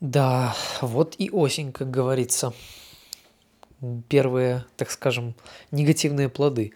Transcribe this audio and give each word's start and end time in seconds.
Да, 0.00 0.54
вот 0.80 1.14
и 1.18 1.30
осень, 1.30 1.72
как 1.72 1.90
говорится. 1.90 2.52
Первые, 4.08 4.64
так 4.76 4.90
скажем, 4.90 5.34
негативные 5.70 6.28
плоды. 6.28 6.72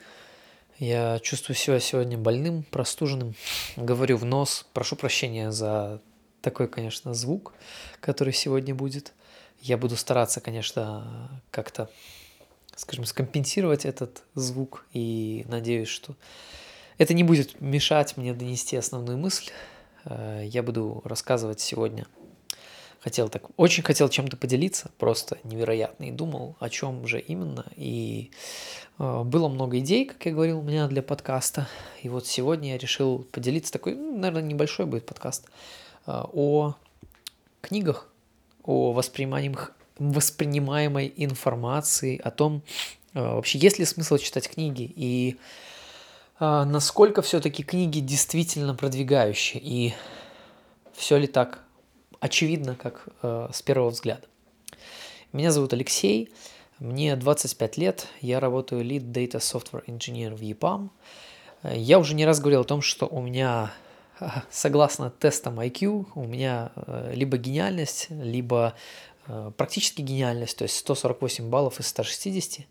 Я 0.78 1.18
чувствую 1.20 1.56
себя 1.56 1.80
сегодня 1.80 2.16
больным, 2.16 2.62
простуженным. 2.64 3.34
Говорю 3.76 4.16
в 4.16 4.24
нос. 4.24 4.66
Прошу 4.72 4.94
прощения 4.94 5.50
за 5.50 6.00
такой, 6.40 6.68
конечно, 6.68 7.14
звук, 7.14 7.54
который 8.00 8.32
сегодня 8.32 8.74
будет. 8.74 9.12
Я 9.60 9.76
буду 9.76 9.96
стараться, 9.96 10.40
конечно, 10.40 11.42
как-то, 11.50 11.90
скажем, 12.76 13.04
скомпенсировать 13.06 13.84
этот 13.84 14.22
звук. 14.34 14.86
И 14.92 15.44
надеюсь, 15.48 15.88
что 15.88 16.14
это 16.96 17.14
не 17.14 17.24
будет 17.24 17.60
мешать 17.60 18.16
мне 18.16 18.34
донести 18.34 18.76
основную 18.76 19.18
мысль. 19.18 19.50
Э, 20.04 20.42
Я 20.44 20.62
буду 20.62 21.00
рассказывать 21.04 21.60
сегодня 21.60 22.06
хотел 23.00 23.28
так, 23.28 23.42
очень 23.56 23.82
хотел 23.82 24.08
чем-то 24.08 24.36
поделиться, 24.36 24.90
просто 24.98 25.38
невероятно, 25.44 26.04
и 26.04 26.10
думал, 26.10 26.56
о 26.60 26.68
чем 26.68 27.06
же 27.06 27.20
именно, 27.20 27.64
и 27.76 28.30
э, 28.98 29.22
было 29.24 29.48
много 29.48 29.78
идей, 29.78 30.04
как 30.06 30.24
я 30.26 30.32
говорил, 30.32 30.58
у 30.58 30.62
меня 30.62 30.88
для 30.88 31.02
подкаста, 31.02 31.68
и 32.02 32.08
вот 32.08 32.26
сегодня 32.26 32.72
я 32.72 32.78
решил 32.78 33.20
поделиться 33.30 33.72
такой, 33.72 33.94
ну, 33.94 34.18
наверное, 34.18 34.48
небольшой 34.48 34.86
будет 34.86 35.06
подкаст, 35.06 35.46
э, 36.06 36.22
о 36.32 36.74
книгах, 37.60 38.08
о 38.64 38.92
воспринимаемых, 38.92 39.72
воспринимаемой 39.98 41.12
информации, 41.16 42.20
о 42.22 42.30
том, 42.30 42.62
э, 43.14 43.20
вообще 43.20 43.58
есть 43.58 43.78
ли 43.78 43.84
смысл 43.84 44.16
читать 44.16 44.50
книги, 44.50 44.92
и 44.96 45.36
э, 46.40 46.64
насколько 46.64 47.22
все-таки 47.22 47.62
книги 47.62 48.00
действительно 48.00 48.74
продвигающие, 48.74 49.62
и 49.62 49.94
все 50.94 51.16
ли 51.16 51.28
так 51.28 51.62
очевидно, 52.20 52.74
как 52.74 53.08
э, 53.22 53.48
с 53.52 53.62
первого 53.62 53.90
взгляда. 53.90 54.22
Меня 55.32 55.52
зовут 55.52 55.72
Алексей, 55.72 56.30
мне 56.78 57.16
25 57.16 57.76
лет, 57.76 58.06
я 58.20 58.40
работаю 58.40 58.84
Lead 58.84 59.12
Data 59.12 59.38
Software 59.38 59.84
Engineer 59.86 60.34
в 60.34 60.42
EPAM. 60.42 60.90
Я 61.64 61.98
уже 61.98 62.14
не 62.14 62.24
раз 62.24 62.40
говорил 62.40 62.60
о 62.62 62.64
том, 62.64 62.82
что 62.82 63.06
у 63.06 63.20
меня, 63.20 63.72
согласно 64.50 65.10
тестам 65.10 65.60
IQ, 65.60 66.06
у 66.14 66.24
меня 66.24 66.72
э, 66.76 67.12
либо 67.14 67.36
гениальность, 67.36 68.06
либо 68.10 68.74
э, 69.26 69.50
практически 69.56 70.02
гениальность, 70.02 70.56
то 70.56 70.62
есть 70.62 70.76
148 70.76 71.48
баллов 71.50 71.80
из 71.80 71.88
160. 71.88 72.66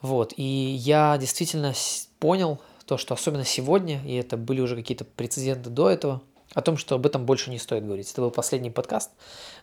Вот, 0.00 0.34
и 0.36 0.42
я 0.42 1.16
действительно 1.18 1.74
понял 2.18 2.60
то, 2.86 2.98
что 2.98 3.14
особенно 3.14 3.44
сегодня, 3.44 4.02
и 4.04 4.14
это 4.14 4.36
были 4.36 4.60
уже 4.60 4.76
какие-то 4.76 5.04
прецеденты 5.04 5.70
до 5.70 5.90
этого– 5.90 6.22
о 6.54 6.62
том, 6.62 6.76
что 6.76 6.94
об 6.94 7.04
этом 7.04 7.26
больше 7.26 7.50
не 7.50 7.58
стоит 7.58 7.84
говорить. 7.84 8.10
Это 8.10 8.22
был 8.22 8.30
последний 8.30 8.70
подкаст, 8.70 9.10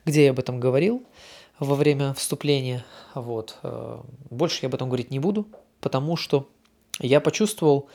где 0.05 0.25
я 0.25 0.31
об 0.31 0.39
этом 0.39 0.59
говорил 0.59 1.03
во 1.59 1.75
время 1.75 2.13
вступления. 2.13 2.85
Вот. 3.15 3.57
Э, 3.63 4.01
больше 4.29 4.59
я 4.63 4.67
об 4.67 4.75
этом 4.75 4.89
говорить 4.89 5.11
не 5.11 5.19
буду, 5.19 5.47
потому 5.79 6.17
что 6.17 6.49
я 6.99 7.21
почувствовал 7.21 7.89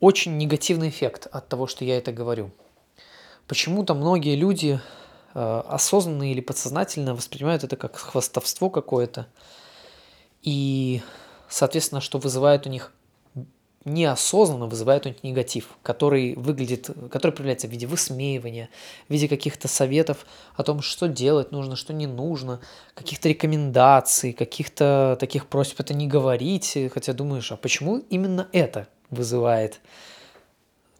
очень 0.00 0.36
негативный 0.36 0.90
эффект 0.90 1.26
от 1.30 1.48
того, 1.48 1.66
что 1.66 1.84
я 1.84 1.96
это 1.96 2.12
говорю. 2.12 2.50
Почему-то 3.46 3.94
многие 3.94 4.36
люди 4.36 4.80
э, 5.34 5.62
осознанно 5.66 6.30
или 6.30 6.40
подсознательно 6.40 7.14
воспринимают 7.14 7.64
это 7.64 7.76
как 7.76 7.96
хвастовство 7.96 8.68
какое-то. 8.68 9.26
И, 10.42 11.02
соответственно, 11.48 12.00
что 12.00 12.18
вызывает 12.18 12.66
у 12.66 12.70
них 12.70 12.92
неосознанно 13.88 14.66
вызывает 14.66 15.06
у 15.06 15.08
них 15.08 15.22
негатив, 15.22 15.76
который 15.82 16.34
выглядит, 16.34 16.90
который 17.10 17.32
проявляется 17.32 17.66
в 17.66 17.70
виде 17.70 17.86
высмеивания, 17.86 18.68
в 19.08 19.12
виде 19.12 19.28
каких-то 19.28 19.68
советов 19.68 20.26
о 20.54 20.62
том, 20.62 20.82
что 20.82 21.08
делать 21.08 21.52
нужно, 21.52 21.76
что 21.76 21.92
не 21.92 22.06
нужно, 22.06 22.60
каких-то 22.94 23.28
рекомендаций, 23.28 24.32
каких-то 24.32 25.16
таких 25.18 25.46
просьб 25.46 25.80
это 25.80 25.94
не 25.94 26.06
говорить, 26.06 26.76
хотя 26.92 27.12
думаешь, 27.12 27.50
а 27.52 27.56
почему 27.56 27.98
именно 28.10 28.48
это 28.52 28.88
вызывает 29.10 29.80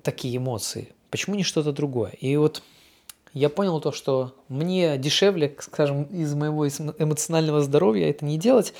такие 0.03 0.37
эмоции? 0.37 0.93
Почему 1.11 1.37
не 1.37 1.43
что-то 1.43 1.73
другое? 1.73 2.13
И 2.21 2.37
вот 2.37 2.63
я 3.35 3.49
понял 3.49 3.81
то, 3.81 3.93
что 3.93 4.35
мне 4.49 4.99
дешевле, 4.99 5.55
скажем, 5.61 6.05
из 6.05 6.35
моего 6.35 6.67
эмоционального 6.67 7.61
здоровья 7.63 8.11
это 8.11 8.25
не 8.25 8.39
делать, 8.39 8.75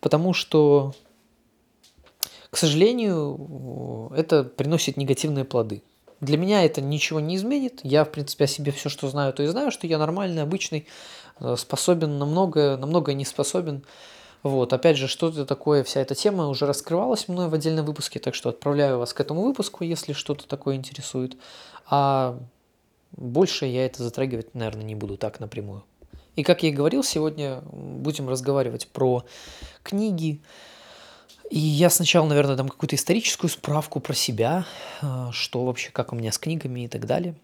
потому 0.00 0.32
что 0.32 0.94
к 2.50 2.56
сожалению, 2.56 4.12
это 4.16 4.44
приносит 4.44 4.96
негативные 4.96 5.44
плоды. 5.44 5.82
Для 6.20 6.36
меня 6.36 6.64
это 6.64 6.80
ничего 6.80 7.20
не 7.20 7.36
изменит. 7.36 7.80
Я, 7.82 8.04
в 8.04 8.10
принципе, 8.10 8.44
о 8.44 8.48
себе 8.48 8.72
все, 8.72 8.88
что 8.88 9.08
знаю, 9.08 9.32
то 9.32 9.42
и 9.42 9.46
знаю, 9.46 9.70
что 9.70 9.86
я 9.86 9.98
нормальный, 9.98 10.42
обычный, 10.42 10.86
э, 11.40 11.56
способен 11.56 12.18
на 12.18 12.26
многое, 12.26 12.76
на 12.76 12.86
многое 12.86 13.14
не 13.14 13.24
способен. 13.24 13.84
Вот, 14.42 14.72
опять 14.72 14.96
же, 14.96 15.06
что 15.06 15.28
это 15.28 15.46
такое, 15.46 15.84
вся 15.84 16.00
эта 16.00 16.14
тема 16.14 16.48
уже 16.48 16.66
раскрывалась 16.66 17.28
мной 17.28 17.48
в 17.48 17.54
отдельном 17.54 17.84
выпуске, 17.84 18.18
так 18.18 18.34
что 18.34 18.48
отправляю 18.48 18.98
вас 18.98 19.12
к 19.12 19.20
этому 19.20 19.42
выпуску, 19.42 19.84
если 19.84 20.12
что-то 20.12 20.46
такое 20.46 20.76
интересует. 20.76 21.36
А 21.86 22.38
больше 23.12 23.66
я 23.66 23.86
это 23.86 24.02
затрагивать, 24.02 24.54
наверное, 24.54 24.84
не 24.84 24.94
буду 24.94 25.16
так 25.16 25.40
напрямую. 25.40 25.84
И 26.36 26.42
как 26.42 26.62
я 26.62 26.70
и 26.70 26.72
говорил, 26.72 27.02
сегодня 27.02 27.60
будем 27.70 28.28
разговаривать 28.28 28.88
про 28.88 29.24
книги, 29.82 30.40
и 31.50 31.58
я 31.58 31.90
сначала, 31.90 32.26
наверное, 32.26 32.54
дам 32.54 32.68
какую-то 32.68 32.94
историческую 32.94 33.50
справку 33.50 33.98
про 33.98 34.14
себя, 34.14 34.64
э, 35.02 35.30
что 35.32 35.64
вообще, 35.64 35.90
как 35.90 36.12
у 36.12 36.16
меня 36.16 36.30
с 36.30 36.38
книгами 36.38 36.84
и 36.84 36.88
так 36.88 37.06
далее. 37.06 37.34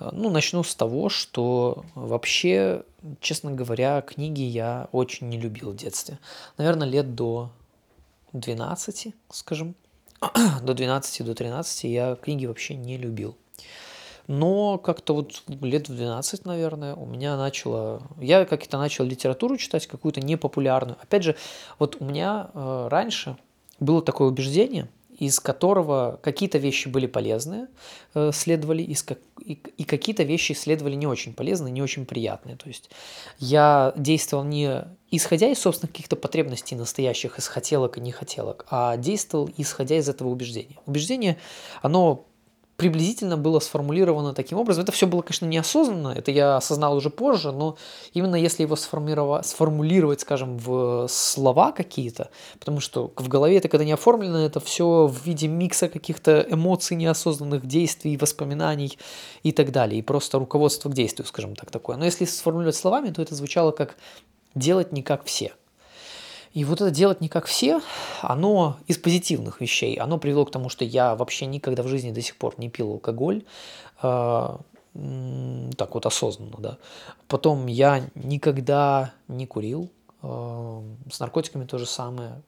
Э, 0.00 0.10
ну, 0.12 0.30
начну 0.30 0.64
с 0.64 0.74
того, 0.74 1.08
что 1.08 1.84
вообще, 1.94 2.82
честно 3.20 3.52
говоря, 3.52 4.00
книги 4.00 4.42
я 4.42 4.88
очень 4.90 5.28
не 5.28 5.38
любил 5.38 5.70
в 5.70 5.76
детстве. 5.76 6.18
Наверное, 6.58 6.88
лет 6.88 7.14
до 7.14 7.52
12, 8.32 9.14
скажем, 9.30 9.76
до 10.62 10.74
12, 10.74 11.24
до 11.24 11.34
13 11.34 11.84
я 11.84 12.16
книги 12.16 12.46
вообще 12.46 12.74
не 12.74 12.96
любил. 12.96 13.36
Но 14.26 14.78
как-то 14.78 15.14
вот 15.14 15.42
лет 15.48 15.88
в 15.88 15.94
12, 15.94 16.44
наверное, 16.44 16.94
у 16.94 17.06
меня 17.06 17.36
начало... 17.36 18.02
Я 18.20 18.44
как-то 18.44 18.78
начал 18.78 19.04
литературу 19.04 19.56
читать, 19.56 19.86
какую-то 19.86 20.20
непопулярную. 20.20 20.96
Опять 21.02 21.24
же, 21.24 21.36
вот 21.78 21.96
у 22.00 22.04
меня 22.04 22.50
э, 22.54 22.88
раньше 22.90 23.36
было 23.80 24.02
такое 24.02 24.28
убеждение, 24.28 24.88
из 25.20 25.38
которого 25.38 26.18
какие-то 26.22 26.56
вещи 26.56 26.88
были 26.88 27.06
полезные, 27.06 27.68
э, 28.14 28.30
следовали, 28.32 28.82
из 28.82 29.02
как, 29.02 29.18
и, 29.44 29.52
и 29.76 29.84
какие-то 29.84 30.22
вещи 30.22 30.52
следовали 30.52 30.94
не 30.94 31.06
очень 31.06 31.34
полезные, 31.34 31.70
не 31.70 31.82
очень 31.82 32.06
приятные. 32.06 32.56
То 32.56 32.68
есть 32.68 32.90
я 33.38 33.92
действовал 33.96 34.44
не 34.44 34.84
исходя 35.10 35.48
из 35.48 35.58
собственных 35.58 35.92
каких-то 35.92 36.16
потребностей 36.16 36.74
настоящих, 36.74 37.38
из 37.38 37.48
хотелок 37.48 37.98
и 37.98 38.00
не 38.00 38.12
хотелок, 38.12 38.64
а 38.70 38.96
действовал 38.96 39.50
исходя 39.58 39.98
из 39.98 40.08
этого 40.08 40.28
убеждения. 40.28 40.78
Убеждение, 40.86 41.36
оно 41.82 42.24
приблизительно 42.80 43.36
было 43.36 43.60
сформулировано 43.60 44.32
таким 44.32 44.56
образом. 44.56 44.84
Это 44.84 44.92
все 44.92 45.06
было, 45.06 45.20
конечно, 45.20 45.44
неосознанно, 45.44 46.14
это 46.16 46.30
я 46.30 46.56
осознал 46.56 46.96
уже 46.96 47.10
позже, 47.10 47.52
но 47.52 47.76
именно 48.14 48.36
если 48.36 48.62
его 48.62 48.74
сформулировать, 48.74 50.20
скажем, 50.22 50.56
в 50.56 51.06
слова 51.06 51.72
какие-то, 51.72 52.30
потому 52.58 52.80
что 52.80 53.12
в 53.16 53.28
голове 53.28 53.58
это 53.58 53.68
когда 53.68 53.84
не 53.84 53.92
оформлено, 53.92 54.38
это 54.38 54.60
все 54.60 55.06
в 55.06 55.26
виде 55.26 55.46
микса 55.46 55.90
каких-то 55.90 56.46
эмоций 56.48 56.96
неосознанных, 56.96 57.66
действий, 57.66 58.16
воспоминаний 58.16 58.96
и 59.42 59.52
так 59.52 59.72
далее, 59.72 59.98
и 59.98 60.02
просто 60.02 60.38
руководство 60.38 60.88
к 60.88 60.94
действию, 60.94 61.26
скажем 61.26 61.56
так, 61.56 61.70
такое. 61.70 61.98
Но 61.98 62.06
если 62.06 62.24
сформулировать 62.24 62.76
словами, 62.76 63.10
то 63.10 63.20
это 63.20 63.34
звучало 63.34 63.72
как 63.72 63.96
«делать 64.54 64.90
не 64.90 65.02
как 65.02 65.26
все». 65.26 65.52
И 66.52 66.64
вот 66.64 66.80
это 66.80 66.90
делать 66.90 67.20
не 67.20 67.28
как 67.28 67.46
все, 67.46 67.80
оно 68.22 68.76
из 68.88 68.98
позитивных 68.98 69.60
вещей. 69.60 69.94
Оно 69.96 70.18
привело 70.18 70.44
к 70.44 70.50
тому, 70.50 70.68
что 70.68 70.84
я 70.84 71.14
вообще 71.14 71.46
никогда 71.46 71.82
в 71.82 71.88
жизни 71.88 72.10
до 72.10 72.22
сих 72.22 72.36
пор 72.36 72.54
не 72.58 72.68
пил 72.68 72.92
алкоголь. 72.92 73.44
Э, 74.02 74.56
так 75.76 75.94
вот 75.94 76.06
осознанно, 76.06 76.56
да. 76.58 76.78
Потом 77.28 77.66
я 77.66 78.04
никогда 78.16 79.12
не 79.28 79.46
курил. 79.46 79.90
Э, 80.22 80.82
с 81.10 81.20
наркотиками 81.20 81.66
то 81.66 81.78
же 81.78 81.86
самое. 81.86 82.42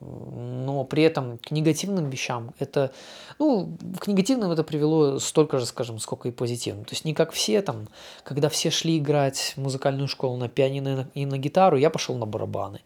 Но 0.00 0.84
при 0.84 1.02
этом 1.02 1.38
к 1.38 1.50
негативным 1.50 2.10
вещам 2.10 2.54
это, 2.58 2.92
ну, 3.38 3.76
к 3.98 4.06
негативным 4.06 4.50
это 4.50 4.64
привело 4.64 5.18
столько 5.18 5.58
же, 5.58 5.66
скажем, 5.66 5.98
сколько 5.98 6.28
и 6.28 6.32
позитивным. 6.32 6.84
То 6.84 6.92
есть 6.92 7.04
не 7.04 7.14
как 7.14 7.32
все 7.32 7.62
там, 7.62 7.88
когда 8.22 8.48
все 8.48 8.70
шли 8.70 8.98
играть 8.98 9.54
в 9.56 9.60
музыкальную 9.60 10.08
школу 10.08 10.36
на 10.36 10.48
пианино 10.48 11.08
и 11.14 11.26
на 11.26 11.38
гитару, 11.38 11.76
я 11.76 11.90
пошел 11.90 12.16
на 12.16 12.26
барабаны. 12.26 12.80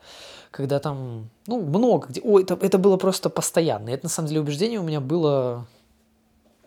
Когда 0.50 0.80
там, 0.80 1.30
ну, 1.46 1.60
много 1.60 2.08
где, 2.08 2.20
ой, 2.20 2.42
это, 2.42 2.58
это 2.60 2.78
было 2.78 2.96
просто 2.96 3.30
постоянно. 3.30 3.90
И 3.90 3.92
это 3.92 4.06
на 4.06 4.10
самом 4.10 4.28
деле 4.28 4.40
убеждение 4.40 4.80
у 4.80 4.84
меня 4.84 5.00
было 5.00 5.66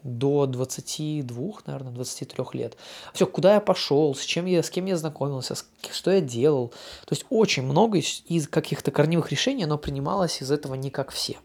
до 0.03 0.45
22, 0.45 1.53
наверное, 1.65 1.91
23 1.93 2.45
лет. 2.53 2.77
Все, 3.13 3.25
куда 3.25 3.55
я 3.55 3.61
пошел, 3.61 4.13
с 4.13 4.21
чем 4.23 4.45
я, 4.45 4.61
с 4.61 4.69
кем 4.69 4.85
я 4.85 4.97
знакомился, 4.97 5.55
что 5.91 6.11
я 6.11 6.21
делал. 6.21 6.69
То 7.05 7.13
есть 7.13 7.25
очень 7.29 7.63
много 7.63 7.97
из, 7.99 8.23
из 8.27 8.47
каких-то 8.47 8.91
корневых 8.91 9.31
решений, 9.31 9.63
оно 9.63 9.77
принималось 9.77 10.41
из 10.41 10.51
этого 10.51 10.75
не 10.75 10.89
как 10.89 11.11
все. 11.11 11.37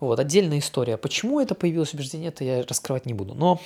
Вот, 0.00 0.20
отдельная 0.20 0.58
история. 0.60 0.96
Почему 0.96 1.40
это 1.40 1.54
появилось 1.54 1.94
убеждение, 1.94 2.28
это 2.28 2.44
я 2.44 2.62
раскрывать 2.62 3.06
не 3.06 3.14
буду. 3.14 3.34
Но 3.34 3.60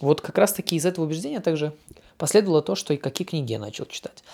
вот 0.00 0.20
как 0.20 0.38
раз-таки 0.38 0.76
из 0.76 0.86
этого 0.86 1.04
убеждения 1.04 1.40
также 1.40 1.74
последовало 2.16 2.62
то, 2.62 2.74
что 2.74 2.94
и 2.94 2.96
какие 2.96 3.26
книги 3.26 3.52
я 3.52 3.58
начал 3.58 3.84
читать. 3.86 4.24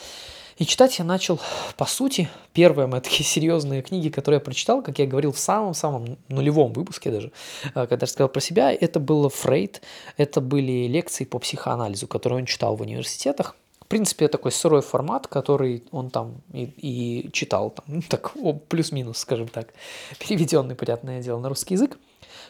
И 0.60 0.66
читать 0.66 0.98
я 0.98 1.06
начал, 1.06 1.40
по 1.78 1.86
сути, 1.86 2.28
первые 2.52 2.86
мои 2.86 3.00
такие 3.00 3.24
серьезные 3.24 3.80
книги, 3.80 4.10
которые 4.10 4.40
я 4.40 4.44
прочитал, 4.44 4.82
как 4.82 4.98
я 4.98 5.06
говорил 5.06 5.32
в 5.32 5.38
самом-самом 5.38 6.18
нулевом 6.28 6.74
выпуске 6.74 7.10
даже, 7.10 7.32
э, 7.74 7.86
когда 7.86 8.04
я 8.04 8.06
сказал 8.06 8.28
про 8.28 8.40
себя, 8.40 8.70
это 8.70 9.00
было 9.00 9.30
Фрейд, 9.30 9.80
это 10.18 10.42
были 10.42 10.86
лекции 10.86 11.24
по 11.24 11.38
психоанализу, 11.38 12.06
которые 12.06 12.40
он 12.40 12.44
читал 12.44 12.76
в 12.76 12.82
университетах. 12.82 13.56
В 13.80 13.86
принципе, 13.86 14.28
такой 14.28 14.52
сырой 14.52 14.82
формат, 14.82 15.28
который 15.28 15.82
он 15.92 16.10
там 16.10 16.42
и, 16.52 16.64
и 16.64 17.32
читал, 17.32 17.70
там, 17.70 17.84
ну, 17.88 18.02
так, 18.06 18.34
плюс-минус, 18.68 19.16
скажем 19.16 19.48
так, 19.48 19.72
переведенный, 20.18 20.74
понятное 20.74 21.22
дело, 21.22 21.40
на 21.40 21.48
русский 21.48 21.72
язык. 21.72 21.98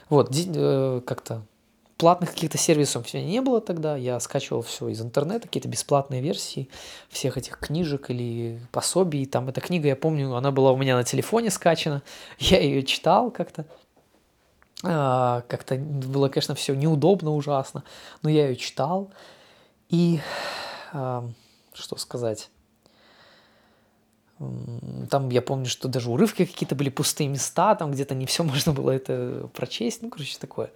Вот, 0.08 0.34
э, 0.34 1.00
как-то 1.06 1.42
платных 2.00 2.31
каких-то 2.31 2.56
сервисов 2.56 3.06
все 3.06 3.23
не 3.23 3.43
было 3.43 3.61
тогда. 3.61 3.94
Я 3.94 4.19
скачивал 4.20 4.62
все 4.62 4.88
из 4.88 5.02
интернета, 5.02 5.47
какие-то 5.47 5.69
бесплатные 5.69 6.23
версии 6.23 6.70
всех 7.11 7.37
этих 7.37 7.58
книжек 7.58 8.08
или 8.08 8.58
пособий. 8.73 9.26
Там 9.26 9.50
эта 9.50 9.61
книга, 9.61 9.87
я 9.88 9.97
помню, 9.97 10.35
она 10.35 10.50
была 10.50 10.73
у 10.73 10.79
меня 10.79 10.97
на 10.97 11.05
телефоне 11.05 11.50
скачана. 11.50 12.02
Я 12.38 12.58
ее 12.58 12.85
читал 12.85 13.31
как-то. 13.31 13.67
А, 14.82 15.43
как-то 15.47 15.75
было, 15.75 16.31
конечно, 16.31 16.55
все 16.55 16.75
неудобно, 16.75 17.35
ужасно. 17.35 17.85
Но 18.23 18.31
я 18.31 18.49
ее 18.49 18.56
читал. 18.56 19.11
И 19.91 20.20
а, 20.94 21.29
что 21.75 21.96
сказать? 21.96 22.49
Там 25.11 25.29
я 25.29 25.43
помню, 25.43 25.67
что 25.67 25.87
даже 25.87 26.11
урывки 26.11 26.46
какие-то 26.46 26.75
были 26.75 26.88
пустые 26.88 27.29
места, 27.29 27.75
там 27.75 27.91
где-то 27.91 28.14
не 28.14 28.25
все 28.25 28.43
можно 28.43 28.73
было 28.73 28.91
это 28.91 29.50
прочесть. 29.53 30.00
Ну, 30.00 30.08
короче, 30.08 30.38
такое. 30.41 30.70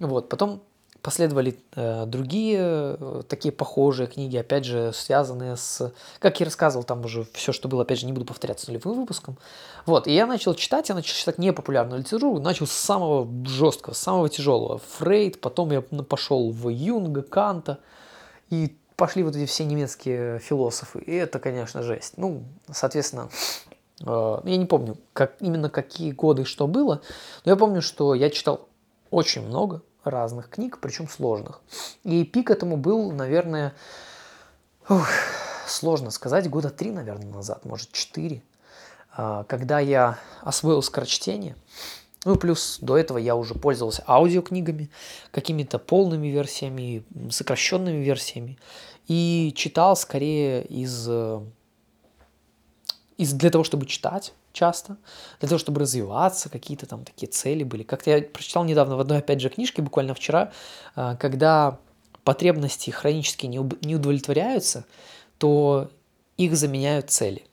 Вот, 0.00 0.28
потом 0.28 0.62
последовали 1.02 1.58
э, 1.74 2.06
другие 2.06 2.96
э, 2.98 3.22
такие 3.28 3.52
похожие 3.52 4.08
книги, 4.08 4.36
опять 4.36 4.64
же, 4.64 4.92
связанные 4.92 5.56
с... 5.56 5.92
Как 6.18 6.40
я 6.40 6.44
рассказывал, 6.44 6.84
там 6.84 7.04
уже 7.04 7.26
все, 7.32 7.52
что 7.52 7.68
было, 7.68 7.82
опять 7.82 8.00
же, 8.00 8.06
не 8.06 8.12
буду 8.12 8.26
повторяться 8.26 8.70
нулевым 8.70 9.00
выпуском. 9.00 9.38
Вот, 9.86 10.06
и 10.06 10.12
я 10.12 10.26
начал 10.26 10.54
читать, 10.54 10.88
я 10.88 10.94
начал 10.94 11.14
читать 11.14 11.38
непопулярную 11.38 12.00
литературу, 12.00 12.40
начал 12.40 12.66
с 12.66 12.72
самого 12.72 13.28
жесткого, 13.46 13.94
самого 13.94 14.28
тяжелого. 14.28 14.78
Фрейд, 14.98 15.40
потом 15.40 15.70
я 15.70 15.82
пошел 15.82 16.50
в 16.50 16.68
Юнга, 16.68 17.22
Канта, 17.22 17.78
и 18.50 18.76
пошли 18.96 19.22
вот 19.22 19.36
эти 19.36 19.46
все 19.46 19.64
немецкие 19.64 20.40
философы. 20.40 20.98
И 21.00 21.14
это, 21.14 21.38
конечно, 21.38 21.82
жесть. 21.82 22.14
Ну, 22.16 22.42
соответственно, 22.70 23.30
э, 24.04 24.40
я 24.44 24.56
не 24.56 24.66
помню, 24.66 24.98
как, 25.12 25.36
именно 25.40 25.70
какие 25.70 26.10
годы 26.10 26.44
что 26.44 26.66
было, 26.66 27.02
но 27.44 27.52
я 27.52 27.56
помню, 27.56 27.82
что 27.82 28.14
я 28.14 28.30
читал 28.30 28.68
очень 29.10 29.46
много, 29.46 29.82
разных 30.04 30.48
книг, 30.50 30.78
причем 30.80 31.08
сложных. 31.08 31.60
И 32.04 32.24
пик 32.24 32.50
этому 32.50 32.76
был, 32.76 33.10
наверное, 33.12 33.74
ух, 34.88 35.08
сложно 35.66 36.10
сказать, 36.10 36.48
года 36.48 36.70
три, 36.70 36.90
наверное, 36.90 37.28
назад, 37.28 37.64
может, 37.64 37.92
четыре, 37.92 38.42
а, 39.12 39.44
когда 39.44 39.80
я 39.80 40.18
освоил 40.42 40.82
скорочтение. 40.82 41.56
Ну, 42.24 42.36
плюс 42.36 42.78
до 42.80 42.98
этого 42.98 43.18
я 43.18 43.36
уже 43.36 43.54
пользовался 43.54 44.02
аудиокнигами, 44.06 44.90
какими-то 45.30 45.78
полными 45.78 46.26
версиями, 46.28 47.04
сокращенными 47.30 48.02
версиями. 48.02 48.58
И 49.06 49.52
читал 49.56 49.96
скорее 49.96 50.64
из, 50.64 51.06
э, 51.08 51.40
из 53.16 53.32
для 53.32 53.50
того, 53.50 53.64
чтобы 53.64 53.86
читать, 53.86 54.34
часто, 54.58 54.96
для 55.40 55.48
того, 55.48 55.58
чтобы 55.58 55.80
развиваться, 55.80 56.48
какие-то 56.48 56.86
там 56.86 57.04
такие 57.04 57.30
цели 57.30 57.62
были. 57.62 57.82
Как-то 57.82 58.10
я 58.10 58.22
прочитал 58.22 58.64
недавно 58.64 58.96
в 58.96 59.00
одной, 59.00 59.18
опять 59.18 59.40
же, 59.40 59.48
книжке, 59.48 59.82
буквально 59.82 60.14
вчера, 60.14 60.52
а, 60.96 61.16
когда 61.16 61.78
потребности 62.24 62.90
хронически 62.90 63.46
не 63.46 63.94
удовлетворяются, 63.94 64.84
то 65.38 65.90
их 66.36 66.56
заменяют 66.56 67.10
цели. 67.10 67.44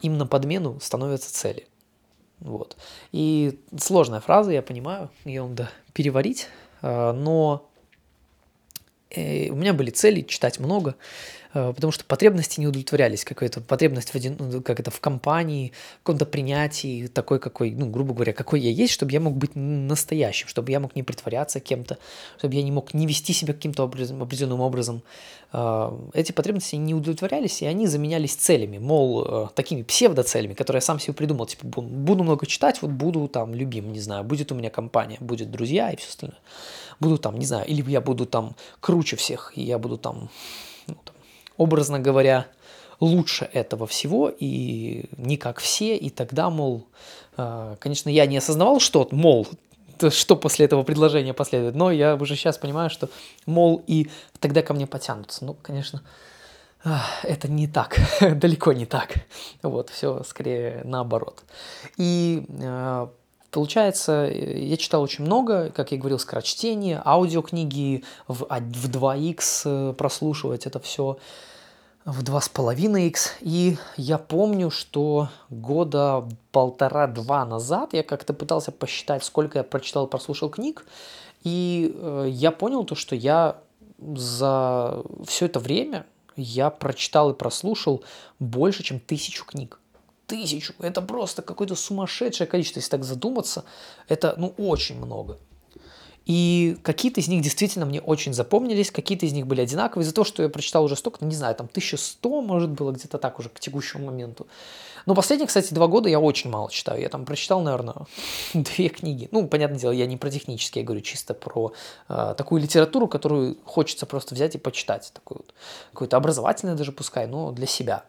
Им 0.00 0.18
на 0.18 0.26
подмену 0.26 0.80
становятся 0.80 1.32
цели. 1.32 1.66
Вот. 2.40 2.76
И 3.12 3.60
сложная 3.78 4.20
фраза, 4.20 4.50
я 4.52 4.62
понимаю, 4.62 5.10
ее 5.24 5.46
надо 5.46 5.70
переварить, 5.92 6.48
а, 6.82 7.12
но 7.12 7.68
э, 9.10 9.50
у 9.50 9.54
меня 9.54 9.74
были 9.74 9.90
цели 9.90 10.22
читать 10.22 10.58
много, 10.58 10.96
Э, 10.96 11.43
потому 11.54 11.92
что 11.92 12.04
потребности 12.04 12.60
не 12.60 12.66
удовлетворялись, 12.66 13.24
какая-то 13.24 13.60
потребность 13.60 14.10
в, 14.10 14.14
один, 14.14 14.36
ну, 14.38 14.60
как 14.60 14.80
это, 14.80 14.90
в 14.90 15.00
компании, 15.00 15.72
в 16.00 16.02
каком-то 16.02 16.26
принятии, 16.26 17.06
такой, 17.06 17.38
какой, 17.38 17.70
ну, 17.70 17.86
грубо 17.86 18.12
говоря, 18.12 18.32
какой 18.32 18.60
я 18.60 18.70
есть, 18.70 18.92
чтобы 18.92 19.12
я 19.12 19.20
мог 19.20 19.36
быть 19.36 19.52
настоящим, 19.54 20.48
чтобы 20.48 20.72
я 20.72 20.80
мог 20.80 20.96
не 20.96 21.02
притворяться 21.02 21.60
кем-то, 21.60 21.98
чтобы 22.38 22.54
я 22.54 22.62
не 22.62 22.72
мог 22.72 22.92
не 22.92 23.06
вести 23.06 23.32
себя 23.32 23.54
каким-то 23.54 23.84
образом, 23.84 24.22
определенным 24.22 24.60
образом. 24.60 25.02
Э, 25.52 25.92
эти 26.12 26.32
потребности 26.32 26.74
не 26.76 26.94
удовлетворялись, 26.94 27.62
и 27.62 27.66
они 27.66 27.86
заменялись 27.86 28.34
целями, 28.34 28.78
мол, 28.78 29.24
э, 29.24 29.48
такими 29.54 29.82
псевдоцелями, 29.82 30.54
которые 30.54 30.78
я 30.78 30.82
сам 30.82 30.98
себе 30.98 31.14
придумал, 31.14 31.46
типа, 31.46 31.66
буду 31.66 32.24
много 32.24 32.46
читать, 32.46 32.82
вот 32.82 32.90
буду 32.90 33.28
там 33.28 33.54
любим, 33.54 33.92
не 33.92 34.00
знаю, 34.00 34.24
будет 34.24 34.50
у 34.50 34.54
меня 34.54 34.70
компания, 34.70 35.18
будет 35.20 35.50
друзья 35.50 35.90
и 35.90 35.96
все 35.96 36.08
остальное. 36.08 36.38
Буду 37.00 37.18
там, 37.18 37.38
не 37.38 37.46
знаю, 37.46 37.66
или 37.66 37.88
я 37.90 38.00
буду 38.00 38.26
там 38.26 38.56
круче 38.80 39.16
всех, 39.16 39.52
и 39.54 39.62
я 39.62 39.78
буду 39.78 39.98
там 39.98 40.30
образно 41.56 41.98
говоря, 41.98 42.46
лучше 43.00 43.48
этого 43.52 43.86
всего 43.86 44.28
и 44.28 45.04
не 45.16 45.36
как 45.36 45.58
все, 45.58 45.96
и 45.96 46.10
тогда, 46.10 46.50
мол, 46.50 46.86
э, 47.36 47.76
конечно, 47.78 48.08
я 48.08 48.26
не 48.26 48.36
осознавал, 48.36 48.80
что, 48.80 49.08
мол, 49.10 49.46
что 50.10 50.36
после 50.36 50.66
этого 50.66 50.82
предложения 50.82 51.34
последует, 51.34 51.74
но 51.74 51.90
я 51.90 52.14
уже 52.16 52.36
сейчас 52.36 52.58
понимаю, 52.58 52.90
что, 52.90 53.08
мол, 53.46 53.82
и 53.86 54.08
тогда 54.40 54.62
ко 54.62 54.74
мне 54.74 54.86
потянутся. 54.86 55.44
Ну, 55.44 55.54
конечно, 55.54 56.02
это 57.22 57.48
не 57.48 57.66
так, 57.66 57.98
далеко 58.20 58.72
не 58.72 58.86
так. 58.86 59.14
Вот, 59.62 59.90
все 59.90 60.22
скорее 60.24 60.82
наоборот. 60.84 61.42
И 61.96 62.44
э, 62.48 63.06
Получается, 63.54 64.28
я 64.34 64.76
читал 64.76 65.00
очень 65.00 65.24
много, 65.24 65.70
как 65.70 65.92
я 65.92 65.98
говорил, 65.98 66.18
скорочтение, 66.18 67.00
аудиокниги 67.04 68.02
в, 68.26 68.46
в 68.48 68.90
2х 68.90 69.40
э, 69.64 69.92
прослушивать 69.92 70.66
это 70.66 70.80
все 70.80 71.18
в 72.04 72.24
2,5х. 72.24 73.16
И 73.42 73.76
я 73.96 74.18
помню, 74.18 74.72
что 74.72 75.28
года 75.50 76.28
полтора-два 76.50 77.44
назад 77.44 77.92
я 77.92 78.02
как-то 78.02 78.34
пытался 78.34 78.72
посчитать, 78.72 79.22
сколько 79.22 79.58
я 79.58 79.62
прочитал, 79.62 80.08
прослушал 80.08 80.50
книг. 80.50 80.84
И 81.44 81.94
э, 81.94 82.26
я 82.30 82.50
понял 82.50 82.82
то, 82.82 82.96
что 82.96 83.14
я 83.14 83.58
за 84.00 85.04
все 85.28 85.46
это 85.46 85.60
время 85.60 86.06
я 86.34 86.70
прочитал 86.70 87.30
и 87.30 87.34
прослушал 87.34 88.02
больше, 88.40 88.82
чем 88.82 88.98
тысячу 88.98 89.44
книг 89.44 89.78
тысячу. 90.26 90.74
Это 90.78 91.02
просто 91.02 91.42
какое-то 91.42 91.74
сумасшедшее 91.74 92.46
количество, 92.46 92.80
если 92.80 92.90
так 92.90 93.04
задуматься. 93.04 93.64
Это, 94.08 94.34
ну, 94.36 94.54
очень 94.58 94.96
много. 94.96 95.38
И 96.26 96.78
какие-то 96.82 97.20
из 97.20 97.28
них 97.28 97.42
действительно 97.42 97.84
мне 97.84 98.00
очень 98.00 98.32
запомнились, 98.32 98.90
какие-то 98.90 99.26
из 99.26 99.32
них 99.32 99.46
были 99.46 99.60
одинаковые. 99.60 100.04
Из-за 100.04 100.14
того, 100.14 100.24
что 100.24 100.42
я 100.42 100.48
прочитал 100.48 100.84
уже 100.84 100.96
столько, 100.96 101.18
ну, 101.20 101.28
не 101.28 101.34
знаю, 101.34 101.54
там 101.54 101.66
1100, 101.70 102.40
может, 102.40 102.70
было 102.70 102.92
где-то 102.92 103.18
так 103.18 103.38
уже 103.38 103.50
к 103.50 103.60
текущему 103.60 104.06
моменту. 104.06 104.46
Но 105.04 105.14
последние, 105.14 105.46
кстати, 105.46 105.74
два 105.74 105.86
года 105.86 106.08
я 106.08 106.18
очень 106.18 106.48
мало 106.48 106.70
читаю. 106.70 107.02
Я 107.02 107.10
там 107.10 107.26
прочитал, 107.26 107.60
наверное, 107.60 107.94
две 108.54 108.88
книги. 108.88 109.28
Ну, 109.32 109.46
понятное 109.48 109.78
дело, 109.78 109.92
я 109.92 110.06
не 110.06 110.16
про 110.16 110.30
технические, 110.30 110.80
я 110.80 110.86
говорю 110.86 111.02
чисто 111.02 111.34
про 111.34 111.74
э, 112.08 112.34
такую 112.38 112.62
литературу, 112.62 113.06
которую 113.06 113.58
хочется 113.66 114.06
просто 114.06 114.34
взять 114.34 114.54
и 114.54 114.58
почитать. 114.58 115.10
Такую 115.12 115.38
вот, 115.38 115.54
какую-то 115.92 116.16
образовательную 116.16 116.76
даже 116.76 116.92
пускай, 116.92 117.26
но 117.26 117.52
для 117.52 117.66
себя 117.66 118.04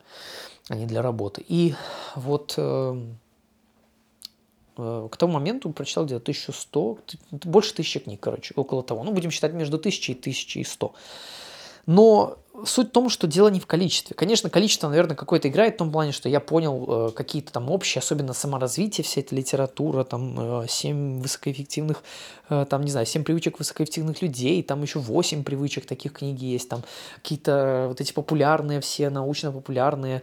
а 0.70 0.76
не 0.76 0.86
для 0.86 1.02
работы. 1.02 1.44
И 1.48 1.76
вот 2.16 2.56
э, 2.58 3.02
э, 4.78 5.08
к 5.12 5.18
тому 5.18 5.34
моменту 5.34 5.72
прочитал 5.72 6.06
где-то 6.06 6.22
1100, 6.22 7.00
больше 7.32 7.74
тысячи 7.76 8.00
книг, 8.00 8.20
короче, 8.20 8.54
около 8.56 8.84
того. 8.84 9.04
Ну, 9.04 9.12
будем 9.12 9.32
считать 9.32 9.54
между 9.54 9.78
1000 9.78 10.12
и 10.12 10.16
1100. 10.16 10.94
Но 11.86 12.38
суть 12.66 12.90
в 12.90 12.92
том, 12.92 13.10
что 13.10 13.28
дело 13.28 13.50
не 13.50 13.60
в 13.60 13.68
количестве. 13.68 14.16
Конечно, 14.16 14.50
количество, 14.50 14.88
наверное, 14.88 15.16
какое-то 15.16 15.50
играет 15.50 15.76
в 15.76 15.78
том 15.78 15.92
плане, 15.92 16.12
что 16.12 16.30
я 16.30 16.40
понял 16.40 17.10
э, 17.10 17.12
какие-то 17.12 17.52
там 17.52 17.70
общие, 17.70 18.00
особенно 18.00 18.34
саморазвитие, 18.34 19.04
вся 19.04 19.22
эта 19.22 19.36
литература, 19.36 20.04
там 20.04 20.64
э, 20.64 20.68
7 20.68 21.22
высокоэффективных, 21.22 22.04
э, 22.50 22.66
там, 22.70 22.84
не 22.84 22.92
знаю, 22.92 23.06
7 23.06 23.24
привычек 23.24 23.60
высокоэффективных 23.60 24.22
людей, 24.22 24.64
там 24.64 24.82
еще 24.82 25.00
8 25.00 25.44
привычек 25.44 25.86
таких 25.86 26.14
книги 26.14 26.46
есть, 26.46 26.70
там 26.70 26.84
какие-то 27.16 27.86
вот 27.90 28.02
эти 28.02 28.14
популярные 28.14 28.80
все, 28.80 29.10
научно-популярные, 29.10 30.22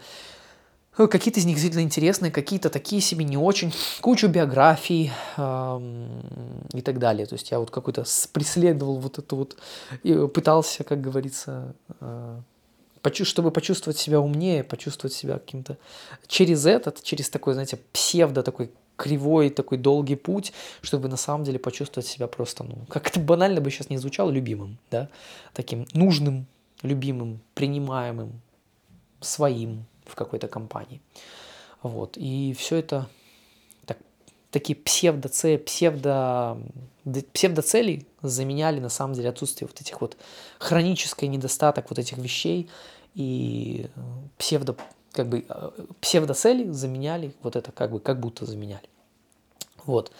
Какие-то 0.94 1.40
из 1.40 1.46
них 1.46 1.54
действительно 1.54 1.82
интересные, 1.82 2.30
какие-то 2.30 2.68
такие 2.68 3.00
себе 3.00 3.24
не 3.24 3.38
очень, 3.38 3.72
кучу 4.02 4.28
биографий 4.28 5.10
эм, 5.38 6.20
и 6.74 6.82
так 6.82 6.98
далее. 6.98 7.24
То 7.26 7.34
есть 7.34 7.50
я 7.50 7.58
вот 7.58 7.70
какой-то 7.70 8.04
преследовал 8.32 8.98
вот 8.98 9.18
это 9.18 9.34
вот, 9.34 9.56
пытался, 10.34 10.84
как 10.84 11.00
говорится, 11.00 11.74
э, 12.00 12.40
чтобы 13.22 13.50
почувствовать 13.50 13.98
себя 13.98 14.20
умнее, 14.20 14.62
почувствовать 14.62 15.14
себя 15.14 15.38
каким-то 15.38 15.78
через 16.26 16.66
этот, 16.66 17.02
через 17.02 17.30
такой, 17.30 17.54
знаете, 17.54 17.78
псевдо 17.92 18.42
такой 18.42 18.70
кривой 18.96 19.50
такой 19.50 19.78
долгий 19.78 20.16
путь, 20.16 20.52
чтобы 20.82 21.08
на 21.08 21.16
самом 21.16 21.44
деле 21.44 21.58
почувствовать 21.58 22.06
себя 22.06 22.26
просто, 22.26 22.64
ну, 22.64 22.76
как 22.88 23.08
это 23.08 23.18
банально 23.18 23.60
бы 23.60 23.70
сейчас 23.70 23.90
не 23.90 23.98
звучало, 23.98 24.30
любимым, 24.30 24.78
да, 24.90 25.08
таким 25.54 25.86
нужным, 25.94 26.46
любимым, 26.82 27.40
принимаемым, 27.54 28.40
своим 29.20 29.86
в 30.04 30.14
какой-то 30.14 30.48
компании. 30.48 31.00
Вот, 31.82 32.16
и 32.16 32.54
все 32.58 32.76
это 32.76 33.08
так, 33.86 33.98
такие 34.50 34.76
псевдоцели, 34.76 35.56
псевдо, 35.56 36.58
псевдоцели 37.32 38.06
заменяли 38.22 38.78
на 38.80 38.88
самом 38.88 39.14
деле 39.14 39.30
отсутствие 39.30 39.68
вот 39.68 39.80
этих 39.80 40.00
вот 40.00 40.16
хронический 40.58 41.26
недостаток 41.26 41.90
вот 41.90 41.98
этих 41.98 42.18
вещей 42.18 42.70
и 43.14 43.88
псевдо 44.38 44.76
как 45.12 45.28
бы 45.28 45.44
э, 45.48 45.70
псевдоцели 46.00 46.70
заменяли 46.70 47.34
вот 47.42 47.56
это 47.56 47.70
как 47.72 47.90
бы 47.92 48.00
как 48.00 48.20
будто 48.20 48.46
заменяли. 48.46 48.88
Вот. 49.84 50.12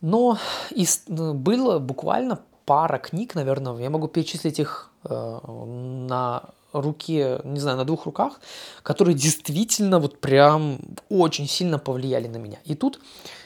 Но 0.00 0.38
из, 0.70 1.04
ну, 1.06 1.34
было 1.34 1.78
буквально 1.78 2.40
пара 2.64 2.98
книг, 2.98 3.34
наверное, 3.34 3.76
я 3.78 3.90
могу 3.90 4.08
перечислить 4.08 4.58
их 4.58 4.90
э, 5.04 5.38
на 5.48 6.50
руке, 6.72 7.40
не 7.44 7.60
знаю, 7.60 7.76
на 7.76 7.84
двух 7.84 8.06
руках, 8.06 8.40
которые 8.82 9.14
действительно 9.14 9.98
вот 9.98 10.20
прям 10.20 10.78
очень 11.08 11.48
сильно 11.48 11.78
повлияли 11.78 12.28
на 12.28 12.36
меня. 12.36 12.58
И 12.64 12.74
тут 12.74 13.00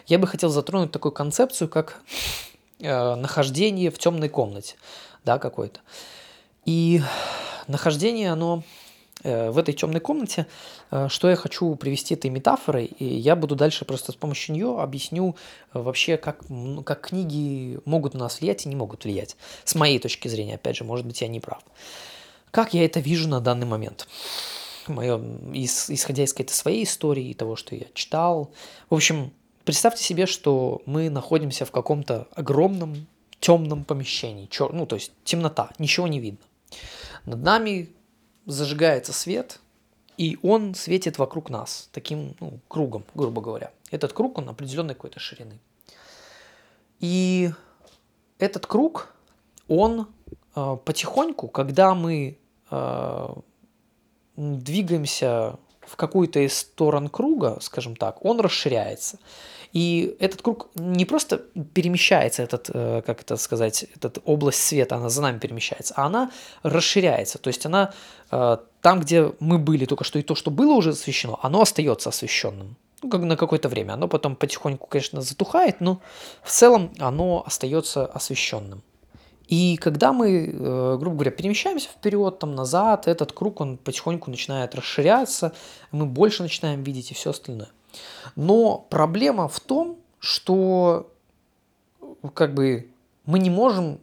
я 0.07 0.19
бы 0.19 0.27
хотел 0.27 0.51
затронуть 0.51 0.93
такую 0.93 1.13
концепцию, 1.13 1.69
как 1.69 2.01
э, 2.81 3.15
нахождение 3.15 3.91
в 3.91 3.99
темной 3.99 4.29
комнате, 4.29 4.77
да, 5.25 5.39
какой-то. 5.39 5.81
И 6.65 7.03
нахождение, 7.69 8.33
оно 8.33 8.63
Э, 9.27 9.51
в 9.51 9.59
этой 9.59 9.75
темной 9.75 10.01
комнате, 10.01 10.47
э, 10.91 11.09
что 11.09 11.29
я 11.29 11.37
хочу 11.37 11.75
привести 11.75 12.15
этой 12.15 12.31
метафорой, 12.31 12.85
и 12.85 13.05
я 13.05 13.35
буду 13.35 13.57
дальше 13.57 13.85
просто 13.85 14.13
с 14.13 14.15
помощью 14.15 14.55
нее 14.55 14.81
объясню 14.81 15.35
э, 15.73 15.81
вообще, 15.81 16.17
как, 16.17 16.45
как 16.85 17.01
книги 17.01 17.81
могут 17.87 18.15
на 18.15 18.21
нас 18.21 18.41
влиять 18.41 18.67
и 18.67 18.69
не 18.69 18.77
могут 18.77 19.05
влиять. 19.05 19.37
С 19.65 19.75
моей 19.75 19.99
точки 19.99 20.29
зрения, 20.29 20.55
опять 20.55 20.77
же, 20.77 20.85
может 20.85 21.07
быть, 21.07 21.23
я 21.23 21.29
не 21.29 21.41
прав. 21.41 21.63
Как 22.51 22.75
я 22.75 22.85
это 22.85 23.01
вижу 23.01 23.29
на 23.29 23.41
данный 23.41 23.67
момент? 23.67 24.09
Мое, 24.89 25.21
исходя 25.53 26.23
из 26.23 26.33
какой-то 26.33 26.55
своей 26.55 26.85
истории, 26.85 27.33
того, 27.35 27.57
что 27.57 27.75
я 27.75 27.87
читал. 27.93 28.53
В 28.89 28.95
общем, 28.95 29.33
представьте 29.65 30.05
себе, 30.05 30.27
что 30.27 30.83
мы 30.87 31.11
находимся 31.11 31.65
в 31.65 31.73
каком-то 31.73 32.29
огромном 32.35 33.07
темном 33.41 33.85
помещении, 33.85 34.47
чер... 34.47 34.73
ну, 34.73 34.87
то 34.87 34.97
есть 34.97 35.13
темнота, 35.25 35.71
ничего 35.79 36.07
не 36.07 36.21
видно. 36.21 36.45
Над 37.27 37.43
нами 37.43 37.91
зажигается 38.47 39.13
свет, 39.13 39.61
и 40.17 40.39
он 40.43 40.75
светит 40.75 41.19
вокруг 41.19 41.51
нас 41.51 41.89
таким 41.93 42.35
ну, 42.41 42.61
кругом, 42.69 43.05
грубо 43.15 43.43
говоря. 43.43 43.73
Этот 43.91 44.13
круг, 44.13 44.39
он 44.39 44.49
определенной 44.49 44.95
какой-то 44.95 45.21
ширины. 45.21 45.59
И 47.01 47.51
этот 48.39 48.67
круг, 48.67 49.15
он 49.69 50.09
потихоньку, 50.57 51.49
когда 51.49 51.95
мы 51.95 52.39
э, 52.71 53.29
двигаемся 54.37 55.59
в 55.83 55.97
какую-то 55.97 56.41
из 56.41 56.59
сторон 56.59 57.09
круга, 57.09 57.59
скажем 57.61 57.95
так, 57.95 58.25
он 58.25 58.41
расширяется. 58.41 59.19
И 59.73 60.17
этот 60.21 60.41
круг 60.43 60.69
не 60.75 61.05
просто 61.05 61.39
перемещается, 61.75 62.43
этот, 62.43 62.71
э, 62.73 63.03
как 63.05 63.21
это 63.21 63.37
сказать, 63.37 63.85
этот 63.95 64.19
область 64.25 64.63
света, 64.63 64.97
она 64.97 65.11
за 65.11 65.21
нами 65.21 65.39
перемещается, 65.39 65.95
а 65.97 66.07
она 66.07 66.31
расширяется. 66.63 67.39
То 67.39 67.49
есть 67.49 67.67
она 67.67 67.93
э, 68.31 68.57
там, 68.81 69.01
где 69.01 69.33
мы 69.39 69.59
были 69.59 69.85
только 69.85 70.05
что, 70.05 70.19
и 70.19 70.23
то, 70.23 70.35
что 70.35 70.51
было 70.51 70.73
уже 70.73 70.91
освещено, 70.91 71.39
оно 71.43 71.61
остается 71.61 72.09
освещенным. 72.09 72.77
Ну, 73.03 73.11
как 73.11 73.21
на 73.21 73.37
какое-то 73.37 73.69
время. 73.69 73.93
Оно 73.93 74.09
потом 74.09 74.37
потихоньку, 74.37 74.87
конечно, 74.87 75.21
затухает, 75.21 75.81
но 75.81 76.01
в 76.43 76.51
целом 76.51 76.93
оно 76.99 77.43
остается 77.47 78.07
освещенным. 78.07 78.83
И 79.49 79.77
когда 79.77 80.13
мы, 80.13 80.47
э, 80.47 80.97
грубо 80.99 81.17
говоря, 81.17 81.31
перемещаемся 81.31 81.89
вперед, 81.89 82.39
там, 82.39 82.55
назад, 82.55 83.07
этот 83.07 83.33
круг, 83.33 83.61
он 83.61 83.77
потихоньку 83.77 84.31
начинает 84.31 84.75
расширяться, 84.75 85.53
мы 85.93 86.07
больше 86.07 86.43
начинаем 86.43 86.83
видеть 86.83 87.13
и 87.13 87.15
все 87.15 87.31
остальное. 87.31 87.69
Но 88.35 88.87
проблема 88.91 89.49
в 89.49 89.61
том, 89.61 89.99
что 90.19 91.11
как 92.35 92.55
бы 92.55 92.91
мы 93.25 93.39
не 93.39 93.51
можем 93.51 94.01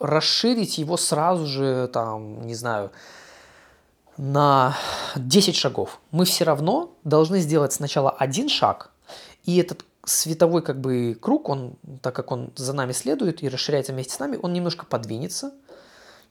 расширить 0.00 0.78
его 0.78 0.96
сразу 0.96 1.46
же, 1.46 1.88
там, 1.88 2.44
не 2.46 2.54
знаю, 2.54 2.90
на 4.16 4.76
10 5.14 5.54
шагов. 5.54 6.00
Мы 6.10 6.24
все 6.24 6.44
равно 6.44 6.92
должны 7.04 7.38
сделать 7.38 7.72
сначала 7.72 8.10
один 8.10 8.48
шаг, 8.48 8.90
и 9.44 9.58
этот 9.58 9.84
световой 10.04 10.62
как 10.62 10.80
бы 10.80 11.16
круг, 11.20 11.48
он, 11.48 11.76
так 12.02 12.14
как 12.14 12.32
он 12.32 12.52
за 12.56 12.72
нами 12.72 12.92
следует 12.92 13.42
и 13.42 13.48
расширяется 13.48 13.92
вместе 13.92 14.14
с 14.14 14.18
нами, 14.18 14.38
он 14.40 14.52
немножко 14.52 14.84
подвинется, 14.86 15.52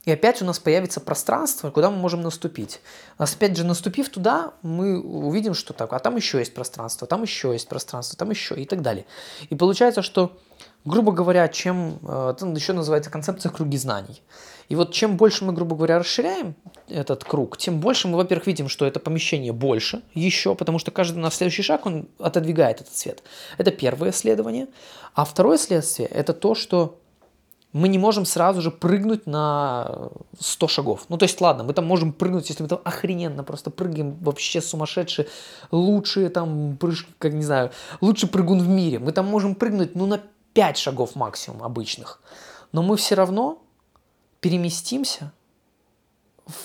и 0.04 0.10
опять 0.10 0.42
у 0.42 0.44
нас 0.44 0.58
появится 0.58 1.00
пространство, 1.00 1.70
куда 1.70 1.90
мы 1.90 1.96
можем 1.96 2.22
наступить. 2.22 2.80
Опять 3.18 3.56
же, 3.56 3.64
наступив 3.64 4.08
туда, 4.08 4.52
мы 4.62 5.00
увидим, 5.00 5.54
что 5.54 5.72
так, 5.72 5.92
а 5.92 5.98
там 6.00 6.16
еще 6.16 6.38
есть 6.38 6.54
пространство, 6.54 7.06
там 7.06 7.22
еще 7.22 7.52
есть 7.52 7.68
пространство, 7.68 8.18
там 8.18 8.30
еще 8.30 8.56
и 8.56 8.64
так 8.64 8.82
далее. 8.82 9.06
И 9.48 9.54
получается, 9.54 10.02
что, 10.02 10.36
грубо 10.84 11.12
говоря, 11.12 11.46
чем, 11.46 12.00
э, 12.02 12.34
это 12.34 12.46
еще 12.46 12.72
называется 12.72 13.10
концепция 13.10 13.50
круги 13.50 13.78
знаний. 13.78 14.22
И 14.68 14.74
вот 14.74 14.92
чем 14.92 15.16
больше 15.16 15.44
мы, 15.44 15.52
грубо 15.52 15.76
говоря, 15.76 16.00
расширяем 16.00 16.56
этот 16.88 17.22
круг, 17.22 17.56
тем 17.56 17.78
больше 17.78 18.08
мы, 18.08 18.16
во-первых, 18.16 18.48
видим, 18.48 18.68
что 18.68 18.86
это 18.86 18.98
помещение 18.98 19.52
больше 19.52 20.02
еще, 20.14 20.56
потому 20.56 20.80
что 20.80 20.90
каждый 20.90 21.18
наш 21.18 21.34
следующий 21.34 21.62
шаг, 21.62 21.86
он 21.86 22.08
отодвигает 22.18 22.80
этот 22.80 22.96
свет. 22.96 23.22
Это 23.56 23.70
первое 23.70 24.10
исследование. 24.10 24.66
А 25.14 25.24
второе 25.24 25.58
следствие– 25.58 26.08
это 26.10 26.32
то, 26.32 26.54
что 26.56 27.01
мы 27.72 27.88
не 27.88 27.98
можем 27.98 28.26
сразу 28.26 28.60
же 28.60 28.70
прыгнуть 28.70 29.26
на 29.26 30.10
100 30.38 30.68
шагов. 30.68 31.06
Ну, 31.08 31.16
то 31.16 31.24
есть, 31.24 31.40
ладно, 31.40 31.64
мы 31.64 31.72
там 31.72 31.86
можем 31.86 32.12
прыгнуть, 32.12 32.48
если 32.50 32.62
мы 32.62 32.68
там 32.68 32.80
охрененно 32.84 33.44
просто 33.44 33.70
прыгаем, 33.70 34.14
вообще 34.20 34.60
сумасшедшие, 34.60 35.28
лучшие 35.70 36.28
там 36.28 36.76
прыжки, 36.76 37.12
как 37.18 37.32
не 37.32 37.44
знаю, 37.44 37.70
лучший 38.00 38.28
прыгун 38.28 38.60
в 38.60 38.68
мире. 38.68 38.98
Мы 38.98 39.12
там 39.12 39.26
можем 39.26 39.54
прыгнуть, 39.54 39.94
ну, 39.94 40.06
на 40.06 40.20
5 40.52 40.76
шагов 40.76 41.16
максимум 41.16 41.62
обычных. 41.62 42.20
Но 42.72 42.82
мы 42.82 42.96
все 42.96 43.14
равно 43.14 43.58
переместимся 44.40 45.32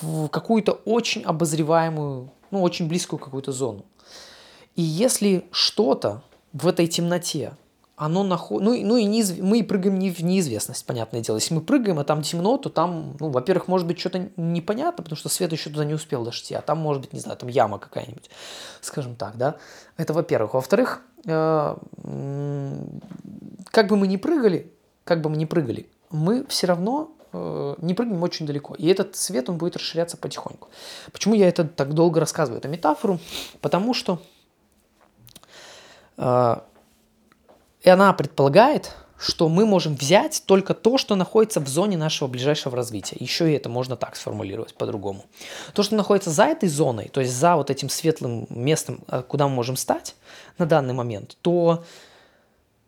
в 0.02 0.28
какую-то 0.28 0.72
очень 0.84 1.22
обозреваемую, 1.22 2.30
ну, 2.50 2.62
очень 2.62 2.86
близкую 2.88 3.18
какую-то 3.18 3.52
зону. 3.52 3.84
И 4.76 4.82
если 4.82 5.46
что-то 5.52 6.22
в 6.52 6.66
этой 6.66 6.86
темноте 6.86 7.54
оно 7.98 8.22
находит... 8.22 8.64
Ну, 8.64 8.86
ну 8.86 8.96
и 8.96 9.04
неизв... 9.04 9.38
мы 9.40 9.62
прыгаем 9.64 9.98
не 9.98 10.10
в 10.10 10.20
неизвестность, 10.20 10.86
понятное 10.86 11.20
дело. 11.20 11.36
Если 11.36 11.52
мы 11.52 11.60
прыгаем, 11.60 11.98
а 11.98 12.04
там 12.04 12.22
темно, 12.22 12.56
то 12.56 12.70
там, 12.70 13.16
ну, 13.18 13.30
во-первых, 13.30 13.66
может 13.66 13.88
быть, 13.88 13.98
что-то 13.98 14.30
непонятно, 14.36 15.02
потому 15.02 15.16
что 15.16 15.28
свет 15.28 15.50
еще 15.50 15.68
туда 15.68 15.84
не 15.84 15.94
успел 15.94 16.24
дошти, 16.24 16.54
а 16.54 16.62
там, 16.62 16.78
может 16.78 17.02
быть, 17.02 17.12
не 17.12 17.18
знаю, 17.18 17.36
там 17.36 17.48
яма 17.48 17.78
какая-нибудь, 17.78 18.30
скажем 18.80 19.16
так, 19.16 19.36
да. 19.36 19.56
Это 19.96 20.12
во-первых. 20.12 20.54
Во-вторых, 20.54 21.02
э, 21.26 21.76
как 23.64 23.88
бы 23.88 23.96
мы 23.96 24.06
ни 24.06 24.16
прыгали, 24.16 24.72
как 25.02 25.20
бы 25.20 25.28
мы 25.28 25.36
ни 25.36 25.44
прыгали, 25.44 25.90
мы 26.10 26.46
все 26.46 26.68
равно 26.68 27.10
э, 27.32 27.74
не 27.78 27.94
прыгнем 27.94 28.22
очень 28.22 28.46
далеко. 28.46 28.76
И 28.76 28.86
этот 28.86 29.16
свет, 29.16 29.50
он 29.50 29.58
будет 29.58 29.76
расширяться 29.76 30.16
потихоньку. 30.16 30.68
Почему 31.10 31.34
я 31.34 31.48
это 31.48 31.64
так 31.64 31.94
долго 31.94 32.20
рассказываю, 32.20 32.60
эту 32.60 32.68
метафору? 32.68 33.18
Потому 33.60 33.92
что 33.92 34.22
э, 36.16 36.56
и 37.82 37.90
она 37.90 38.12
предполагает, 38.12 38.94
что 39.18 39.48
мы 39.48 39.66
можем 39.66 39.96
взять 39.96 40.42
только 40.46 40.74
то, 40.74 40.96
что 40.96 41.16
находится 41.16 41.60
в 41.60 41.68
зоне 41.68 41.96
нашего 41.96 42.28
ближайшего 42.28 42.76
развития. 42.76 43.16
Еще 43.18 43.50
и 43.50 43.54
это 43.54 43.68
можно 43.68 43.96
так 43.96 44.14
сформулировать 44.14 44.74
по-другому. 44.74 45.24
То, 45.74 45.82
что 45.82 45.96
находится 45.96 46.30
за 46.30 46.44
этой 46.44 46.68
зоной, 46.68 47.08
то 47.08 47.20
есть 47.20 47.34
за 47.34 47.56
вот 47.56 47.70
этим 47.70 47.88
светлым 47.88 48.46
местом, 48.48 49.00
э, 49.08 49.22
куда 49.26 49.48
мы 49.48 49.54
можем 49.54 49.76
стать 49.76 50.14
на 50.56 50.66
данный 50.66 50.94
момент, 50.94 51.36
то 51.42 51.84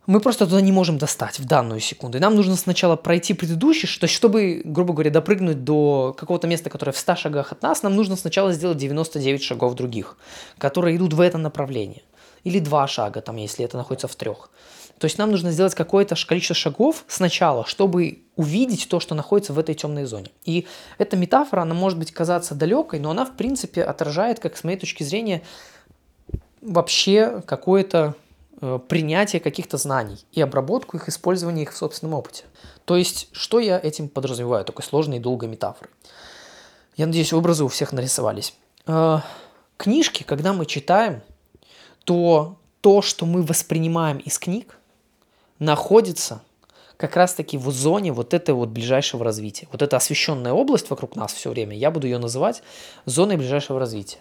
мы 0.06 0.20
просто 0.20 0.46
туда 0.46 0.60
не 0.60 0.72
можем 0.72 0.98
достать 0.98 1.38
в 1.38 1.44
данную 1.44 1.80
секунду. 1.80 2.18
И 2.18 2.20
нам 2.20 2.34
нужно 2.34 2.56
сначала 2.56 2.96
пройти 2.96 3.34
предыдущий, 3.34 3.88
то 3.98 4.04
есть 4.04 4.14
чтобы, 4.14 4.62
грубо 4.64 4.92
говоря, 4.92 5.10
допрыгнуть 5.10 5.64
до 5.64 6.14
какого-то 6.16 6.46
места, 6.46 6.70
которое 6.70 6.92
в 6.92 6.98
100 6.98 7.16
шагах 7.16 7.52
от 7.52 7.62
нас, 7.62 7.82
нам 7.82 7.94
нужно 7.94 8.16
сначала 8.16 8.52
сделать 8.52 8.78
99 8.78 9.42
шагов 9.42 9.74
других, 9.74 10.16
которые 10.58 10.96
идут 10.96 11.12
в 11.12 11.20
это 11.20 11.38
направление. 11.38 12.02
Или 12.44 12.58
два 12.58 12.86
шага, 12.86 13.20
там, 13.20 13.36
если 13.36 13.64
это 13.64 13.76
находится 13.76 14.08
в 14.08 14.16
трех. 14.16 14.50
То 15.00 15.06
есть 15.06 15.16
нам 15.16 15.30
нужно 15.30 15.50
сделать 15.50 15.74
какое-то 15.74 16.14
количество 16.26 16.54
шагов 16.54 17.04
сначала, 17.08 17.64
чтобы 17.64 18.18
увидеть 18.36 18.86
то, 18.86 19.00
что 19.00 19.14
находится 19.14 19.54
в 19.54 19.58
этой 19.58 19.74
темной 19.74 20.04
зоне. 20.04 20.30
И 20.44 20.66
эта 20.98 21.16
метафора, 21.16 21.62
она 21.62 21.74
может 21.74 21.98
быть 21.98 22.12
казаться 22.12 22.54
далекой, 22.54 23.00
но 23.00 23.10
она, 23.10 23.24
в 23.24 23.34
принципе, 23.34 23.82
отражает, 23.82 24.40
как 24.40 24.58
с 24.58 24.62
моей 24.62 24.76
точки 24.76 25.02
зрения, 25.02 25.40
вообще 26.60 27.42
какое-то 27.46 28.14
э, 28.60 28.78
принятие 28.88 29.40
каких-то 29.40 29.78
знаний 29.78 30.22
и 30.32 30.42
обработку 30.42 30.98
их, 30.98 31.08
использование 31.08 31.62
их 31.62 31.72
в 31.72 31.78
собственном 31.78 32.12
опыте. 32.12 32.44
То 32.84 32.98
есть, 32.98 33.30
что 33.32 33.58
я 33.58 33.80
этим 33.82 34.06
подразумеваю, 34.06 34.66
такой 34.66 34.84
сложной 34.84 35.16
и 35.16 35.20
долгой 35.20 35.48
метафорой? 35.48 35.90
Я 36.98 37.06
надеюсь, 37.06 37.32
образы 37.32 37.64
у 37.64 37.68
всех 37.68 37.94
нарисовались. 37.94 38.52
Э, 38.86 39.20
книжки, 39.78 40.24
когда 40.24 40.52
мы 40.52 40.66
читаем, 40.66 41.22
то 42.04 42.58
то, 42.82 43.00
что 43.00 43.24
мы 43.24 43.42
воспринимаем 43.42 44.18
из 44.18 44.38
книг, 44.38 44.76
находится 45.60 46.42
как 46.96 47.16
раз-таки 47.16 47.56
в 47.56 47.70
зоне 47.70 48.12
вот 48.12 48.34
этой 48.34 48.54
вот 48.54 48.70
ближайшего 48.70 49.24
развития. 49.24 49.68
Вот 49.70 49.80
эта 49.80 49.96
освещенная 49.96 50.52
область 50.52 50.90
вокруг 50.90 51.14
нас 51.14 51.32
все 51.32 51.50
время, 51.50 51.76
я 51.76 51.90
буду 51.90 52.06
ее 52.06 52.18
называть 52.18 52.62
зоной 53.06 53.36
ближайшего 53.36 53.78
развития. 53.78 54.18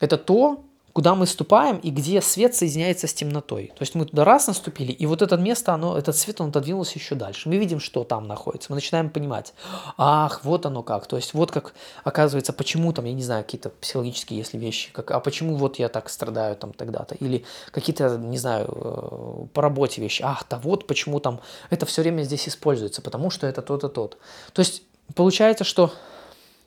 Это 0.00 0.18
то, 0.18 0.64
куда 0.92 1.14
мы 1.14 1.26
ступаем 1.26 1.78
и 1.78 1.90
где 1.90 2.20
свет 2.20 2.54
соединяется 2.54 3.06
с 3.06 3.14
темнотой. 3.14 3.68
То 3.68 3.82
есть 3.82 3.94
мы 3.94 4.04
туда 4.04 4.24
раз 4.24 4.46
наступили, 4.46 4.92
и 4.92 5.06
вот 5.06 5.22
это 5.22 5.36
место, 5.36 5.72
оно, 5.72 5.96
этот 5.96 6.16
свет, 6.16 6.40
он 6.40 6.50
отодвинулся 6.50 6.98
еще 6.98 7.14
дальше. 7.14 7.48
Мы 7.48 7.56
видим, 7.56 7.80
что 7.80 8.04
там 8.04 8.26
находится. 8.26 8.70
Мы 8.70 8.76
начинаем 8.76 9.08
понимать, 9.08 9.54
ах, 9.96 10.44
вот 10.44 10.66
оно 10.66 10.82
как. 10.82 11.06
То 11.06 11.16
есть 11.16 11.34
вот 11.34 11.50
как 11.50 11.74
оказывается, 12.04 12.52
почему 12.52 12.92
там, 12.92 13.06
я 13.06 13.14
не 13.14 13.22
знаю, 13.22 13.44
какие-то 13.44 13.70
психологические, 13.70 14.38
если 14.38 14.58
вещи, 14.58 14.92
как, 14.92 15.10
а 15.10 15.20
почему 15.20 15.56
вот 15.56 15.78
я 15.78 15.88
так 15.88 16.10
страдаю 16.10 16.56
там 16.56 16.72
тогда-то. 16.72 17.14
Или 17.14 17.44
какие-то, 17.70 18.18
не 18.18 18.38
знаю, 18.38 18.66
э, 18.68 19.46
по 19.54 19.62
работе 19.62 20.02
вещи. 20.02 20.22
Ах, 20.22 20.44
да 20.50 20.58
вот 20.58 20.86
почему 20.86 21.20
там 21.20 21.40
это 21.70 21.86
все 21.86 22.02
время 22.02 22.22
здесь 22.22 22.48
используется, 22.48 23.00
потому 23.00 23.30
что 23.30 23.46
это 23.46 23.62
то-то, 23.62 23.88
тот. 23.88 24.18
То 24.52 24.60
есть 24.60 24.82
получается, 25.14 25.64
что 25.64 25.92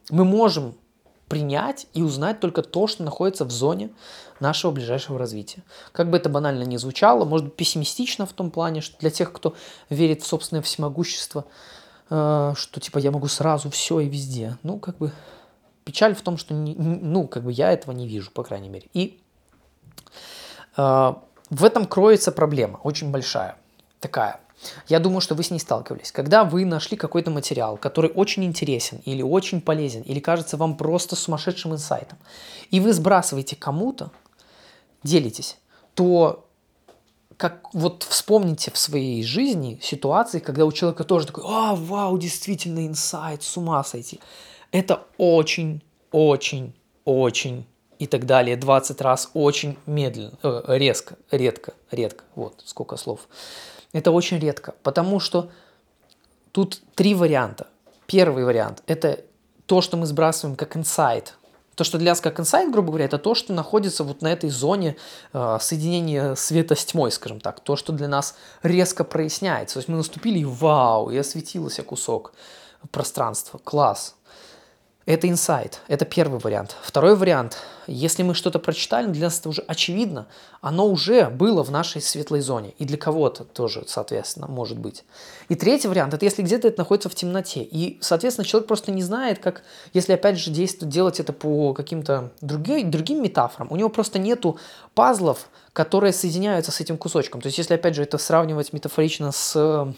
мы 0.09 0.25
можем 0.25 0.75
принять 1.27 1.87
и 1.93 2.03
узнать 2.03 2.39
только 2.39 2.61
то, 2.61 2.87
что 2.87 3.03
находится 3.03 3.45
в 3.45 3.51
зоне 3.51 3.89
нашего 4.39 4.71
ближайшего 4.71 5.17
развития. 5.17 5.63
Как 5.91 6.09
бы 6.09 6.17
это 6.17 6.29
банально 6.29 6.63
ни 6.63 6.77
звучало, 6.77 7.25
может 7.25 7.47
быть 7.47 7.55
пессимистично 7.55 8.25
в 8.25 8.33
том 8.33 8.51
плане, 8.51 8.81
что 8.81 8.97
для 8.99 9.09
тех, 9.09 9.31
кто 9.31 9.55
верит 9.89 10.21
в 10.21 10.27
собственное 10.27 10.61
всемогущество, 10.61 11.45
э, 12.09 12.53
что 12.55 12.79
типа 12.79 12.99
я 12.99 13.11
могу 13.11 13.27
сразу 13.27 13.69
все 13.69 13.99
и 13.99 14.09
везде. 14.09 14.57
Ну, 14.63 14.79
как 14.79 14.97
бы 14.97 15.11
печаль 15.83 16.15
в 16.15 16.21
том, 16.21 16.37
что 16.37 16.53
не, 16.53 16.75
ну, 16.75 17.27
как 17.27 17.43
бы 17.43 17.51
я 17.51 17.71
этого 17.71 17.93
не 17.93 18.07
вижу, 18.07 18.31
по 18.31 18.43
крайней 18.43 18.69
мере. 18.69 18.87
И 18.93 19.19
э, 20.77 21.13
в 21.49 21.63
этом 21.63 21.85
кроется 21.85 22.31
проблема, 22.31 22.77
очень 22.83 23.11
большая, 23.11 23.57
такая. 23.99 24.39
Я 24.87 24.99
думаю, 24.99 25.21
что 25.21 25.35
вы 25.35 25.43
с 25.43 25.51
ней 25.51 25.59
сталкивались. 25.59 26.11
Когда 26.11 26.43
вы 26.43 26.65
нашли 26.65 26.97
какой-то 26.97 27.31
материал, 27.31 27.77
который 27.77 28.11
очень 28.11 28.43
интересен 28.43 29.01
или 29.05 29.21
очень 29.21 29.61
полезен, 29.61 30.01
или 30.01 30.19
кажется 30.19 30.57
вам 30.57 30.77
просто 30.77 31.15
сумасшедшим 31.15 31.73
инсайтом, 31.73 32.17
и 32.71 32.79
вы 32.79 32.93
сбрасываете 32.93 33.55
кому-то, 33.55 34.11
делитесь, 35.03 35.57
то 35.93 36.45
как 37.37 37.73
вот 37.73 38.03
вспомните 38.03 38.71
в 38.71 38.77
своей 38.77 39.23
жизни 39.23 39.79
ситуации, 39.81 40.39
когда 40.39 40.65
у 40.65 40.71
человека 40.71 41.03
тоже 41.03 41.27
такой, 41.27 41.43
а, 41.45 41.75
вау, 41.75 42.17
действительно 42.17 42.85
инсайт, 42.87 43.43
с 43.43 43.57
ума 43.57 43.83
сойти. 43.83 44.19
Это 44.71 45.03
очень, 45.17 45.83
очень, 46.11 46.73
очень 47.03 47.65
и 47.99 48.07
так 48.07 48.25
далее, 48.25 48.57
20 48.57 49.01
раз 49.01 49.29
очень 49.33 49.77
медленно, 49.85 50.37
э, 50.43 50.63
резко, 50.67 51.17
редко, 51.31 51.73
редко, 51.91 52.23
вот 52.35 52.61
сколько 52.65 52.97
слов. 52.97 53.27
Это 53.95 54.11
очень 54.11 54.39
редко, 54.39 54.75
потому 54.83 55.21
что 55.21 55.49
тут 56.51 56.81
три 56.95 57.15
варианта. 57.15 57.67
Первый 58.07 58.43
вариант– 58.43 58.83
это 58.87 59.21
то, 59.67 59.79
что 59.79 59.95
мы 59.95 60.05
сбрасываем 60.05 60.57
как 60.57 60.75
инсайт. 60.75 61.37
То, 61.75 61.85
что 61.85 61.97
для 61.97 62.11
нас 62.11 62.19
как 62.19 62.37
инсайт, 62.37 62.73
грубо 62.73 62.89
говоря, 62.89 63.05
это 63.05 63.17
то, 63.17 63.35
что 63.35 63.53
находится 63.53 64.03
вот 64.03 64.21
на 64.21 64.33
этой 64.33 64.49
зоне 64.49 64.97
э, 65.31 65.57
соединения 65.61 66.35
света 66.35 66.75
с 66.75 66.83
тьмой, 66.83 67.09
скажем 67.09 67.39
так. 67.39 67.61
То, 67.61 67.77
что 67.77 67.93
для 67.93 68.09
нас 68.09 68.35
резко 68.63 69.05
проясняется. 69.05 69.75
То 69.75 69.79
есть 69.79 69.87
мы 69.87 69.95
наступили, 69.95 70.39
и 70.39 70.45
вау, 70.45 71.09
и 71.09 71.17
осветился 71.17 71.81
кусок 71.81 72.33
пространства. 72.91 73.59
Класс. 73.59 74.17
Это 75.05 75.29
инсайт, 75.29 75.79
это 75.87 76.03
первый 76.03 76.41
вариант. 76.41 76.75
Второй 76.81 77.15
вариант, 77.15 77.59
если 77.87 78.23
мы 78.23 78.33
что-то 78.33 78.59
прочитали, 78.59 79.07
для 79.07 79.25
нас 79.25 79.39
это 79.39 79.49
уже 79.49 79.61
очевидно, 79.61 80.27
оно 80.61 80.87
уже 80.87 81.29
было 81.29 81.63
в 81.63 81.71
нашей 81.71 82.01
светлой 82.01 82.41
зоне, 82.41 82.73
и 82.77 82.85
для 82.85 82.97
кого-то 82.97 83.43
тоже, 83.43 83.83
соответственно, 83.87 84.47
может 84.47 84.77
быть. 84.77 85.03
И 85.49 85.55
третий 85.55 85.87
вариант, 85.87 86.13
это 86.13 86.25
если 86.25 86.41
где-то 86.41 86.67
это 86.67 86.79
находится 86.79 87.09
в 87.09 87.15
темноте, 87.15 87.61
и, 87.61 87.97
соответственно, 88.01 88.45
человек 88.45 88.67
просто 88.67 88.91
не 88.91 89.03
знает, 89.03 89.39
как, 89.39 89.63
если, 89.93 90.13
опять 90.13 90.39
же, 90.39 90.51
действовать, 90.51 90.93
делать 90.93 91.19
это 91.19 91.33
по 91.33 91.73
каким-то 91.73 92.31
другим, 92.41 92.89
другим 92.89 93.21
метафорам, 93.21 93.71
у 93.71 93.75
него 93.75 93.89
просто 93.89 94.19
нету 94.19 94.57
пазлов, 94.93 95.49
которые 95.75 96.13
соединяются 96.13 96.71
с 96.71 96.79
этим 96.79 96.97
кусочком. 96.97 97.41
То 97.41 97.47
есть, 97.47 97.57
если, 97.57 97.73
опять 97.73 97.95
же, 97.95 98.03
это 98.03 98.17
сравнивать 98.17 98.71
метафорично 98.71 99.33
с, 99.33 99.93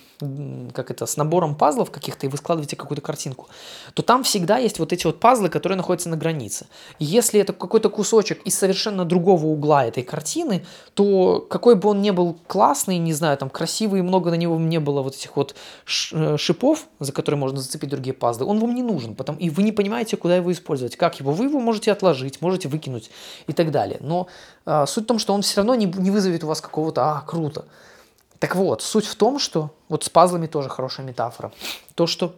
как 0.73 0.89
это, 0.89 1.06
с 1.06 1.17
набором 1.17 1.56
пазлов 1.56 1.91
каких-то, 1.91 2.26
и 2.26 2.30
вы 2.30 2.38
складываете 2.38 2.76
какую-то 2.76 3.04
картинку, 3.04 3.47
то 3.93 4.02
там 4.02 4.23
всегда 4.23 4.58
есть 4.58 4.80
вот 4.80 4.91
эти 4.91 5.06
вот 5.06 5.19
пазлы, 5.19 5.50
которые 5.50 5.78
находятся 5.78 6.10
на 6.10 6.17
границе. 6.17 6.65
И 6.97 7.06
если 7.06 7.39
это 7.39 7.54
какой-то 7.78 7.96
кусочек 7.96 8.42
из 8.48 8.58
совершенно 8.58 9.06
другого 9.06 9.46
угла 9.46 9.86
этой 9.86 10.02
картины, 10.02 10.66
то 10.96 11.46
какой 11.48 11.76
бы 11.76 11.90
он 11.90 12.02
ни 12.02 12.10
был 12.10 12.36
классный, 12.48 12.98
не 12.98 13.13
знаю, 13.13 13.38
там 13.38 13.50
красивый, 13.50 14.02
много 14.02 14.32
на 14.32 14.36
него 14.36 14.58
не 14.58 14.80
было 14.80 15.04
вот 15.04 15.16
этих 15.16 15.36
вот 15.36 15.56
э, 16.12 16.38
шипов, 16.38 16.88
за 17.00 17.12
которые 17.12 17.38
можно 17.38 17.60
зацепить 17.60 17.90
другие 17.90 18.13
пазлы, 18.13 18.48
он 18.48 18.60
вам 18.60 18.74
не 18.74 18.82
нужен, 18.82 19.13
потому, 19.16 19.38
и 19.38 19.52
вы 19.52 19.62
не 19.62 19.72
понимаете, 19.72 20.18
куда 20.18 20.36
его 20.38 20.52
использовать, 20.52 20.96
как 20.96 21.20
его. 21.20 21.32
Вы 21.32 21.46
его 21.46 21.60
можете 21.60 21.92
отложить, 21.92 22.42
можете 22.42 22.68
выкинуть 22.68 23.12
и 23.48 23.54
так 23.54 23.70
далее. 23.70 23.98
Но 24.02 24.28
а, 24.66 24.88
суть 24.88 25.04
в 25.04 25.08
том, 25.08 25.20
что 25.20 25.34
он 25.34 25.42
все 25.42 25.58
равно 25.58 25.76
не, 25.76 25.86
не 25.86 26.10
вызовет 26.10 26.44
у 26.44 26.48
вас 26.48 26.62
какого-то 26.62 27.02
«а, 27.02 27.22
круто». 27.28 27.66
Так 28.40 28.56
вот, 28.56 28.82
суть 28.82 29.06
в 29.06 29.16
том, 29.16 29.40
что, 29.40 29.70
вот 29.90 30.04
с 30.04 30.10
пазлами 30.10 30.48
тоже 30.48 30.70
хорошая 30.70 31.06
метафора, 31.06 31.52
то, 31.96 32.08
что 32.08 32.34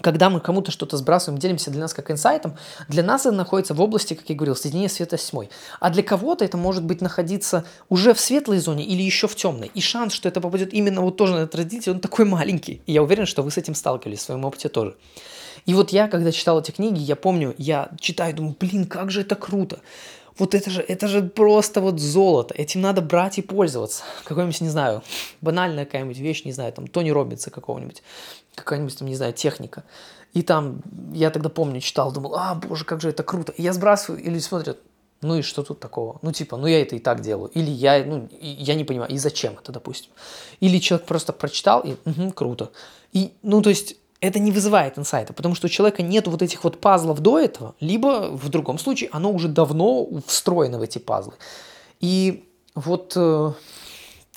когда 0.00 0.30
мы 0.30 0.40
кому-то 0.40 0.70
что-то 0.70 0.96
сбрасываем, 0.96 1.38
делимся 1.38 1.70
для 1.70 1.80
нас 1.80 1.94
как 1.94 2.10
инсайтом, 2.10 2.56
для 2.88 3.02
нас 3.02 3.26
это 3.26 3.34
находится 3.34 3.74
в 3.74 3.80
области, 3.80 4.14
как 4.14 4.28
я 4.28 4.34
говорил, 4.34 4.56
соединения 4.56 4.88
света 4.88 5.16
с 5.16 5.26
тьмой. 5.26 5.50
А 5.80 5.90
для 5.90 6.02
кого-то 6.02 6.44
это 6.44 6.56
может 6.56 6.84
быть 6.84 7.00
находиться 7.00 7.64
уже 7.88 8.14
в 8.14 8.20
светлой 8.20 8.58
зоне 8.58 8.84
или 8.84 9.02
еще 9.02 9.28
в 9.28 9.36
темной. 9.36 9.70
И 9.74 9.80
шанс, 9.80 10.12
что 10.12 10.28
это 10.28 10.40
попадет 10.40 10.72
именно 10.72 11.00
вот 11.00 11.16
тоже 11.16 11.34
на 11.34 11.38
этот 11.40 11.54
родитель, 11.56 11.92
он 11.92 12.00
такой 12.00 12.24
маленький. 12.24 12.82
И 12.86 12.92
я 12.92 13.02
уверен, 13.02 13.26
что 13.26 13.42
вы 13.42 13.50
с 13.50 13.58
этим 13.58 13.74
сталкивались 13.74 14.20
в 14.20 14.22
своем 14.22 14.44
опыте 14.44 14.68
тоже. 14.68 14.96
И 15.66 15.74
вот 15.74 15.90
я, 15.90 16.08
когда 16.08 16.32
читал 16.32 16.60
эти 16.60 16.70
книги, 16.70 16.98
я 17.00 17.16
помню, 17.16 17.54
я 17.58 17.90
читаю, 18.00 18.34
думаю, 18.34 18.56
блин, 18.58 18.86
как 18.86 19.10
же 19.10 19.20
это 19.20 19.34
круто. 19.34 19.80
Вот 20.38 20.54
это 20.54 20.70
же, 20.70 20.80
это 20.80 21.08
же 21.08 21.22
просто 21.22 21.80
вот 21.80 21.98
золото. 21.98 22.54
Этим 22.54 22.80
надо 22.80 23.02
брать 23.02 23.38
и 23.38 23.42
пользоваться. 23.42 24.04
Какой-нибудь, 24.24 24.60
не 24.60 24.68
знаю, 24.68 25.02
банальная 25.40 25.84
какая-нибудь 25.84 26.18
вещь, 26.18 26.44
не 26.44 26.52
знаю, 26.52 26.72
там, 26.72 26.86
Тони 26.86 27.10
Робинса 27.10 27.50
какого-нибудь. 27.50 28.02
Какая-нибудь, 28.58 28.98
там, 28.98 29.08
не 29.08 29.16
знаю, 29.16 29.32
техника. 29.32 29.84
И 30.34 30.42
там, 30.42 30.82
я 31.12 31.30
тогда 31.30 31.48
помню, 31.48 31.80
читал, 31.80 32.12
думал, 32.12 32.34
а, 32.36 32.54
боже, 32.54 32.84
как 32.84 33.00
же 33.00 33.08
это 33.08 33.22
круто. 33.22 33.52
И 33.52 33.62
я 33.62 33.72
сбрасываю, 33.72 34.22
или 34.22 34.38
смотрят, 34.38 34.78
ну 35.20 35.36
и 35.36 35.42
что 35.42 35.62
тут 35.62 35.80
такого? 35.80 36.18
Ну, 36.22 36.32
типа, 36.32 36.56
ну 36.56 36.66
я 36.66 36.82
это 36.82 36.96
и 36.96 36.98
так 36.98 37.20
делаю. 37.20 37.50
Или 37.54 37.70
я, 37.70 38.04
ну, 38.04 38.28
я 38.40 38.74
не 38.74 38.84
понимаю, 38.84 39.10
и 39.10 39.18
зачем 39.18 39.54
это, 39.54 39.72
допустим. 39.72 40.12
Или 40.60 40.78
человек 40.78 41.06
просто 41.06 41.32
прочитал, 41.32 41.80
и, 41.80 41.96
угу, 42.04 42.32
круто. 42.32 42.70
И, 43.12 43.32
ну, 43.42 43.62
то 43.62 43.70
есть, 43.70 43.96
это 44.20 44.38
не 44.38 44.50
вызывает 44.50 44.98
инсайта, 44.98 45.32
потому 45.32 45.54
что 45.54 45.66
у 45.66 45.70
человека 45.70 46.02
нет 46.02 46.26
вот 46.26 46.42
этих 46.42 46.64
вот 46.64 46.80
пазлов 46.80 47.20
до 47.20 47.38
этого, 47.38 47.74
либо 47.80 48.30
в 48.30 48.48
другом 48.48 48.78
случае 48.78 49.10
оно 49.12 49.30
уже 49.32 49.48
давно 49.48 50.08
встроено 50.26 50.78
в 50.78 50.82
эти 50.82 50.98
пазлы. 50.98 51.34
И 52.00 52.44
вот 52.74 53.12
э, 53.16 53.52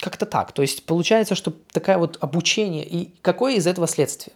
как-то 0.02 0.26
так. 0.26 0.52
То 0.52 0.62
есть 0.62 0.86
получается, 0.86 1.36
что 1.36 1.54
такое 1.72 1.98
вот 1.98 2.18
обучение. 2.20 2.86
И 2.86 3.14
какое 3.22 3.56
из 3.56 3.68
этого 3.68 3.88
следствие? 3.88 4.34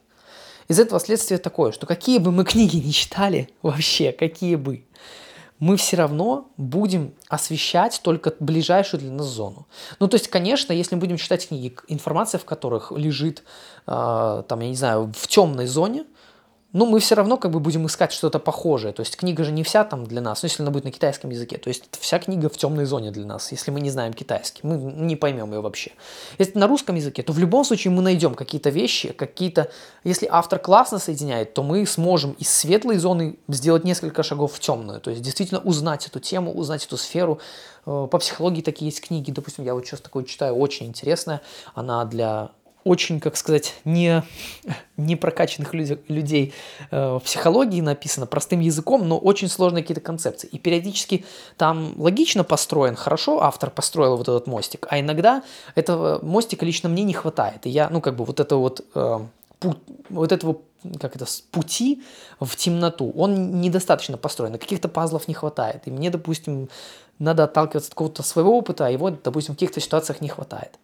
Из 0.67 0.79
этого 0.79 0.99
следствие 0.99 1.37
такое, 1.37 1.71
что 1.71 1.85
какие 1.85 2.19
бы 2.19 2.31
мы 2.31 2.43
книги 2.45 2.77
не 2.77 2.93
читали 2.93 3.49
вообще, 3.61 4.11
какие 4.11 4.55
бы, 4.55 4.83
мы 5.59 5.77
все 5.77 5.97
равно 5.97 6.49
будем 6.57 7.13
освещать 7.27 7.99
только 8.03 8.33
ближайшую 8.39 9.01
для 9.01 9.11
нас 9.11 9.27
зону. 9.27 9.67
Ну, 9.99 10.07
то 10.07 10.15
есть, 10.15 10.27
конечно, 10.27 10.73
если 10.73 10.95
мы 10.95 11.01
будем 11.01 11.17
читать 11.17 11.47
книги, 11.47 11.75
информация 11.87 12.39
в 12.39 12.45
которых 12.45 12.91
лежит, 12.91 13.43
э, 13.87 14.43
там, 14.47 14.59
я 14.59 14.69
не 14.69 14.75
знаю, 14.75 15.13
в 15.15 15.27
темной 15.27 15.67
зоне, 15.67 16.05
ну, 16.75 16.85
мы 16.85 16.99
все 16.99 17.15
равно 17.15 17.37
как 17.37 17.51
бы 17.51 17.61
будем 17.61 17.85
искать 17.87 18.11
что-то 18.11 18.37
похожее. 18.37 18.91
То 18.91 18.99
есть 18.99 19.15
книга 19.15 19.45
же 19.45 19.53
не 19.53 19.63
вся 19.63 19.85
там 19.85 20.05
для 20.05 20.19
нас, 20.19 20.43
ну, 20.43 20.47
если 20.47 20.61
она 20.61 20.71
будет 20.71 20.83
на 20.83 20.91
китайском 20.91 21.29
языке. 21.29 21.57
То 21.57 21.69
есть 21.69 21.85
вся 22.01 22.19
книга 22.19 22.49
в 22.49 22.57
темной 22.57 22.83
зоне 22.83 23.11
для 23.11 23.25
нас, 23.25 23.53
если 23.53 23.71
мы 23.71 23.79
не 23.79 23.89
знаем 23.89 24.11
китайский. 24.11 24.59
Мы 24.63 24.75
не 24.75 25.15
поймем 25.15 25.53
ее 25.53 25.61
вообще. 25.61 25.91
Если 26.37 26.59
на 26.59 26.67
русском 26.67 26.97
языке, 26.97 27.23
то 27.23 27.31
в 27.31 27.39
любом 27.39 27.63
случае 27.63 27.93
мы 27.93 28.01
найдем 28.01 28.35
какие-то 28.35 28.71
вещи, 28.71 29.13
какие-то... 29.13 29.71
Если 30.03 30.27
автор 30.29 30.59
классно 30.59 30.99
соединяет, 30.99 31.53
то 31.53 31.63
мы 31.63 31.85
сможем 31.85 32.33
из 32.33 32.49
светлой 32.49 32.97
зоны 32.97 33.37
сделать 33.47 33.85
несколько 33.85 34.21
шагов 34.21 34.53
в 34.53 34.59
темную. 34.59 34.99
То 34.99 35.11
есть 35.11 35.21
действительно 35.21 35.61
узнать 35.61 36.07
эту 36.07 36.19
тему, 36.19 36.51
узнать 36.51 36.85
эту 36.85 36.97
сферу. 36.97 37.39
Э, 37.85 38.09
по 38.11 38.17
психологии 38.17 38.61
такие 38.61 38.89
есть 38.89 38.99
книги. 38.99 39.31
Допустим, 39.31 39.63
я 39.63 39.75
вот 39.75 39.85
сейчас 39.85 40.01
такое 40.01 40.25
читаю, 40.25 40.55
очень 40.55 40.87
интересная. 40.87 41.39
Она 41.73 42.03
для 42.03 42.51
очень, 42.85 43.19
как 43.19 43.35
сказать, 43.35 43.73
не, 43.83 44.23
не 44.95 45.15
прокачанных 45.15 45.73
людей, 45.73 45.97
людей 46.07 46.53
э, 46.91 47.15
в 47.15 47.19
психологии 47.19 47.81
написано 47.81 48.27
простым 48.27 48.59
языком, 48.59 49.07
но 49.07 49.17
очень 49.17 49.49
сложные 49.49 49.81
какие-то 49.81 50.01
концепции. 50.01 50.47
И 50.47 50.59
периодически 50.59 51.25
там 51.57 51.93
логично 51.97 52.43
построен, 52.43 52.95
хорошо 52.95 53.41
автор 53.41 53.71
построил 53.71 54.17
вот 54.17 54.29
этот 54.29 54.45
мостик, 54.45 54.85
а 54.89 54.99
иногда 54.99 55.43
этого 55.73 56.23
мостика 56.23 56.63
лично 56.63 56.87
мне 56.87 57.03
не 57.03 57.13
хватает. 57.13 57.65
И 57.65 57.69
я, 57.69 57.89
ну, 57.89 58.01
как 58.01 58.15
бы 58.15 58.23
вот 58.23 58.39
это 58.39 58.55
вот, 58.55 58.85
э, 58.93 59.19
путь, 59.59 59.77
вот 60.09 60.31
этого 60.31 60.57
как 61.01 61.15
это, 61.15 61.25
пути 61.49 62.03
в 62.39 62.55
темноту, 62.55 63.11
он 63.17 63.59
недостаточно 63.61 64.17
построен, 64.17 64.53
каких-то 64.59 64.87
пазлов 64.89 65.27
не 65.27 65.33
хватает. 65.33 65.81
И 65.85 65.91
мне, 65.91 66.11
допустим, 66.11 66.69
надо 67.17 67.45
отталкиваться 67.45 67.89
от 67.89 67.95
какого-то 67.95 68.21
своего 68.21 68.55
опыта, 68.55 68.85
а 68.85 68.89
его, 68.91 69.09
допустим, 69.09 69.55
в 69.55 69.57
каких-то 69.57 69.79
ситуациях 69.79 70.21
не 70.21 70.29
хватает. 70.29 70.77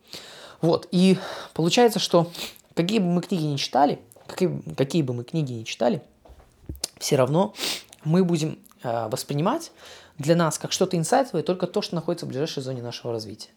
Вот, 0.62 0.88
и 0.92 1.18
получается, 1.54 2.00
что 2.00 2.32
какие 2.76 3.00
бы 3.00 3.06
мы 3.06 3.22
книги 3.22 3.44
не 3.44 3.58
читали, 3.58 4.00
какие, 4.28 4.62
какие 4.76 5.02
бы 5.02 5.14
мы 5.14 5.24
книги 5.24 5.54
не 5.54 5.66
читали, 5.66 6.02
все 7.00 7.16
равно 7.16 7.54
мы 8.04 8.24
будем 8.24 8.60
э, 8.84 9.08
воспринимать 9.10 9.72
для 10.18 10.36
нас 10.36 10.60
как 10.60 10.72
что-то 10.72 10.98
инсайтовое 10.98 11.44
только 11.44 11.68
то, 11.68 11.82
что 11.82 11.96
находится 11.96 12.26
в 12.26 12.30
ближайшей 12.30 12.62
зоне 12.62 12.82
нашего 12.82 13.12
развития. 13.12 13.50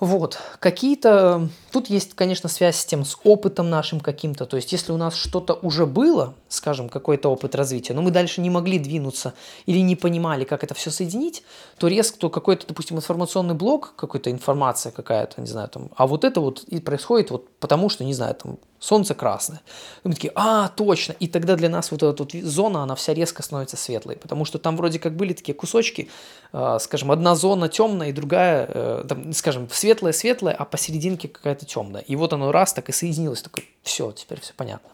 Вот, 0.00 0.38
какие-то... 0.60 1.48
Тут 1.70 1.90
есть, 1.90 2.14
конечно, 2.14 2.48
связь 2.48 2.76
с 2.76 2.86
тем, 2.86 3.04
с 3.04 3.18
опытом 3.22 3.68
нашим 3.68 4.00
каким-то. 4.00 4.46
То 4.46 4.56
есть, 4.56 4.72
если 4.72 4.92
у 4.92 4.96
нас 4.96 5.14
что-то 5.14 5.52
уже 5.52 5.84
было, 5.84 6.34
скажем, 6.48 6.88
какой-то 6.88 7.28
опыт 7.28 7.54
развития, 7.54 7.92
но 7.92 8.00
мы 8.00 8.10
дальше 8.10 8.40
не 8.40 8.48
могли 8.48 8.78
двинуться 8.78 9.34
или 9.66 9.78
не 9.80 9.96
понимали, 9.96 10.44
как 10.44 10.64
это 10.64 10.74
все 10.74 10.90
соединить, 10.90 11.42
то 11.76 11.86
резко 11.86 12.18
то 12.18 12.30
какой-то, 12.30 12.66
допустим, 12.66 12.96
информационный 12.96 13.54
блок, 13.54 13.92
какая-то 13.94 14.30
информация 14.30 14.90
какая-то, 14.90 15.42
не 15.42 15.46
знаю, 15.46 15.68
там, 15.68 15.90
а 15.94 16.06
вот 16.06 16.24
это 16.24 16.40
вот 16.40 16.64
и 16.64 16.80
происходит 16.80 17.30
вот 17.30 17.50
потому, 17.58 17.90
что, 17.90 18.02
не 18.02 18.14
знаю, 18.14 18.34
там, 18.34 18.58
солнце 18.80 19.14
красное. 19.14 19.60
И 20.02 20.08
мы 20.08 20.14
такие, 20.14 20.32
а, 20.34 20.68
точно. 20.68 21.12
И 21.20 21.28
тогда 21.28 21.54
для 21.54 21.68
нас 21.68 21.92
вот 21.92 22.02
эта 22.02 22.22
вот 22.22 22.32
зона, 22.32 22.82
она 22.82 22.94
вся 22.96 23.14
резко 23.14 23.42
становится 23.42 23.76
светлой, 23.76 24.16
потому 24.16 24.44
что 24.44 24.58
там 24.58 24.76
вроде 24.76 24.98
как 24.98 25.14
были 25.14 25.34
такие 25.34 25.54
кусочки, 25.54 26.08
э, 26.52 26.78
скажем, 26.80 27.12
одна 27.12 27.34
зона 27.34 27.68
темная 27.68 28.08
и 28.08 28.12
другая, 28.12 28.66
э, 28.68 29.04
там, 29.08 29.32
скажем, 29.34 29.68
светлая-светлая, 29.70 30.54
а 30.54 30.64
посерединке 30.64 31.28
какая-то 31.28 31.66
темная. 31.66 32.02
И 32.02 32.16
вот 32.16 32.32
оно 32.32 32.50
раз 32.50 32.72
так 32.72 32.88
и 32.88 32.92
соединилось, 32.92 33.42
такое, 33.42 33.64
все, 33.82 34.10
теперь 34.12 34.40
все 34.40 34.54
понятно. 34.56 34.90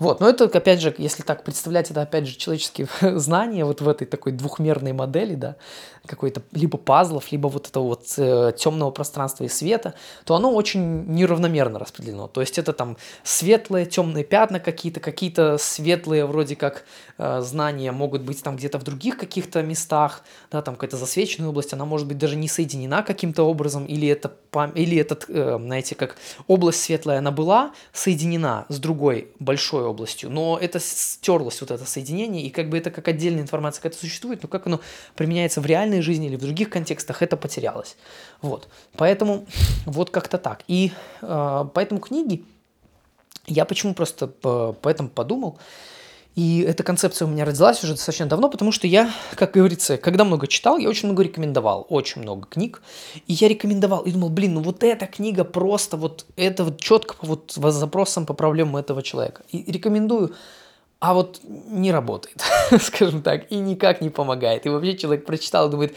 Вот, 0.00 0.18
но 0.18 0.28
это, 0.28 0.46
опять 0.46 0.80
же, 0.80 0.94
если 0.96 1.22
так 1.22 1.44
представлять, 1.44 1.90
это, 1.90 2.00
опять 2.00 2.26
же, 2.26 2.34
человеческие 2.34 2.88
знания 3.18 3.66
вот 3.66 3.82
в 3.82 3.88
этой 3.88 4.06
такой 4.06 4.32
двухмерной 4.32 4.94
модели, 4.94 5.34
да, 5.34 5.56
какой-то 6.06 6.42
либо 6.52 6.78
пазлов, 6.78 7.30
либо 7.30 7.48
вот 7.48 7.68
этого 7.68 7.84
вот 7.84 8.14
э, 8.16 8.52
темного 8.56 8.90
пространства 8.90 9.44
и 9.44 9.48
света, 9.48 9.94
то 10.24 10.34
оно 10.34 10.52
очень 10.52 11.04
неравномерно 11.06 11.78
распределено. 11.78 12.26
То 12.28 12.40
есть 12.40 12.58
это 12.58 12.72
там 12.72 12.96
светлые, 13.22 13.84
темные 13.84 14.24
пятна 14.24 14.58
какие-то, 14.58 15.00
какие-то 15.00 15.58
светлые 15.58 16.24
вроде 16.24 16.56
как 16.56 16.84
э, 17.18 17.42
знания 17.42 17.92
могут 17.92 18.22
быть 18.22 18.42
там 18.42 18.56
где-то 18.56 18.78
в 18.78 18.82
других 18.82 19.18
каких-то 19.18 19.62
местах, 19.62 20.24
да, 20.50 20.62
там 20.62 20.76
какая-то 20.76 20.96
засвеченная 20.96 21.50
область, 21.50 21.74
она 21.74 21.84
может 21.84 22.06
быть 22.06 22.16
даже 22.16 22.36
не 22.36 22.48
соединена 22.48 23.02
каким-то 23.02 23.42
образом, 23.42 23.84
или 23.84 24.08
это, 24.08 24.32
или 24.74 24.96
этот, 24.96 25.26
э, 25.28 25.58
знаете, 25.60 25.94
как 25.94 26.16
область 26.46 26.82
светлая, 26.82 27.18
она 27.18 27.30
была 27.30 27.72
соединена 27.92 28.64
с 28.70 28.78
другой 28.78 29.28
большой 29.38 29.89
областью, 29.90 30.30
но 30.30 30.58
это 30.60 30.80
стерлось 30.80 31.60
вот 31.60 31.70
это 31.70 31.84
соединение, 31.84 32.42
и 32.42 32.50
как 32.50 32.68
бы 32.68 32.78
это 32.78 32.90
как 32.90 33.08
отдельная 33.08 33.42
информация 33.42 33.82
какая-то 33.82 34.00
существует, 34.00 34.42
но 34.42 34.48
как 34.48 34.66
оно 34.66 34.80
применяется 35.14 35.60
в 35.60 35.66
реальной 35.66 36.00
жизни 36.00 36.26
или 36.26 36.36
в 36.36 36.40
других 36.40 36.70
контекстах, 36.70 37.22
это 37.22 37.36
потерялось. 37.36 37.96
Вот. 38.42 38.68
Поэтому 38.96 39.46
вот 39.86 40.10
как-то 40.10 40.38
так. 40.38 40.62
И 40.68 40.92
э, 41.22 41.64
поэтому 41.74 42.00
книги, 42.00 42.44
я 43.46 43.64
почему 43.64 43.94
просто 43.94 44.26
по, 44.26 44.76
поэтому 44.80 45.08
подумал, 45.08 45.58
и 46.40 46.62
эта 46.62 46.82
концепция 46.82 47.28
у 47.28 47.30
меня 47.30 47.44
родилась 47.44 47.84
уже 47.84 47.92
достаточно 47.92 48.24
давно, 48.24 48.48
потому 48.48 48.72
что 48.72 48.86
я, 48.86 49.12
как 49.34 49.52
говорится, 49.52 49.98
когда 49.98 50.24
много 50.24 50.46
читал, 50.46 50.78
я 50.78 50.88
очень 50.88 51.06
много 51.06 51.22
рекомендовал, 51.22 51.86
очень 51.90 52.22
много 52.22 52.46
книг. 52.48 52.80
И 53.26 53.34
я 53.34 53.46
рекомендовал, 53.46 54.04
и 54.04 54.10
думал, 54.10 54.30
блин, 54.30 54.54
ну 54.54 54.62
вот 54.62 54.82
эта 54.82 55.06
книга 55.06 55.44
просто 55.44 55.98
вот, 55.98 56.24
это 56.36 56.64
вот 56.64 56.80
четко 56.80 57.14
вот 57.20 57.52
с 57.54 57.72
запросом 57.72 58.24
по 58.24 58.32
проблемам 58.32 58.78
этого 58.78 59.02
человека. 59.02 59.42
И 59.52 59.70
рекомендую, 59.70 60.34
а 60.98 61.12
вот 61.12 61.40
не 61.44 61.92
работает, 61.92 62.42
скажем 62.80 63.20
так, 63.20 63.52
и 63.52 63.56
никак 63.56 64.00
не 64.00 64.08
помогает. 64.08 64.64
И 64.64 64.70
вообще 64.70 64.96
человек 64.96 65.26
прочитал 65.26 65.68
и 65.68 65.70
думает, 65.70 65.94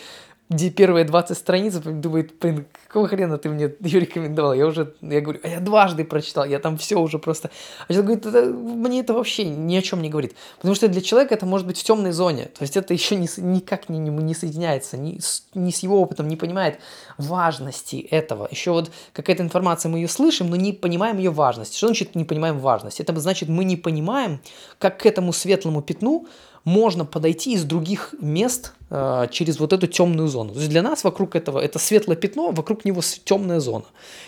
где 0.54 0.70
первые 0.70 1.06
20 1.06 1.38
страниц, 1.38 1.76
думает, 1.76 2.34
блин, 2.39 2.66
какого 2.88 3.08
хрена 3.08 3.38
ты 3.38 3.50
мне 3.50 3.72
ее 3.80 4.00
рекомендовал? 4.00 4.54
Я 4.54 4.68
уже, 4.68 4.94
я 5.02 5.22
говорю, 5.22 5.39
а 5.44 5.48
я 5.48 5.60
дважды 5.60 6.06
прочитал, 6.06 6.46
я 6.46 6.60
там 6.60 6.78
все 6.78 7.00
уже 7.00 7.18
просто... 7.18 7.50
А 7.88 7.94
человек 7.94 8.22
говорит, 8.22 8.26
это, 8.26 8.54
мне 8.54 9.00
это 9.00 9.13
вообще 9.13 9.46
ни 9.46 9.76
о 9.76 9.82
чем 9.82 10.02
не 10.02 10.10
говорит. 10.10 10.36
Потому 10.58 10.76
что 10.76 10.88
для 10.88 11.02
человека 11.02 11.34
это 11.34 11.46
может 11.46 11.66
быть 11.66 11.80
в 11.80 11.84
темной 11.84 12.12
зоне. 12.12 12.46
То 12.46 12.62
есть 12.62 12.78
это 12.78 12.94
еще 12.94 13.16
не, 13.16 13.28
никак 13.38 13.89
не, 13.89 13.98
не, 14.00 14.10
не 14.10 14.36
соединяется, 14.36 14.96
ни 14.98 15.20
с, 15.20 15.44
ни 15.56 15.72
с 15.72 15.80
его 15.80 16.00
опытом, 16.00 16.28
не 16.28 16.36
понимает 16.36 16.80
важности 17.18 17.96
этого. 17.96 18.48
Еще 18.50 18.72
вот 18.72 18.92
какая-то 19.13 19.44
информация, 19.44 19.89
мы 19.89 20.00
ее 20.00 20.08
слышим, 20.08 20.50
но 20.50 20.56
не 20.56 20.72
понимаем 20.72 21.18
ее 21.18 21.32
важность. 21.32 21.76
Что 21.76 21.88
значит 21.88 22.16
не 22.16 22.26
понимаем 22.26 22.60
важность? 22.60 23.00
Это 23.00 23.18
значит, 23.20 23.50
мы 23.50 23.63
не 23.63 23.76
понимаем, 23.76 24.39
как 24.78 25.00
к 25.00 25.06
этому 25.06 25.34
светлому 25.34 25.82
пятну 25.82 26.28
можно 26.63 27.04
подойти 27.06 27.54
из 27.54 27.65
других 27.65 28.15
мест 28.19 28.73
э, 28.89 29.28
через 29.32 29.60
вот 29.60 29.73
эту 29.73 29.88
темную 29.88 30.28
зону. 30.30 30.54
То 30.54 30.60
есть 30.60 30.69
для 30.69 30.82
нас 30.82 31.04
вокруг 31.04 31.36
этого 31.36 31.60
это 31.60 31.78
светлое 31.78 32.15
пятно, 32.15 32.52
вокруг 32.52 32.86
него 32.86 33.02
темная 33.26 33.60
зона. 33.60 33.86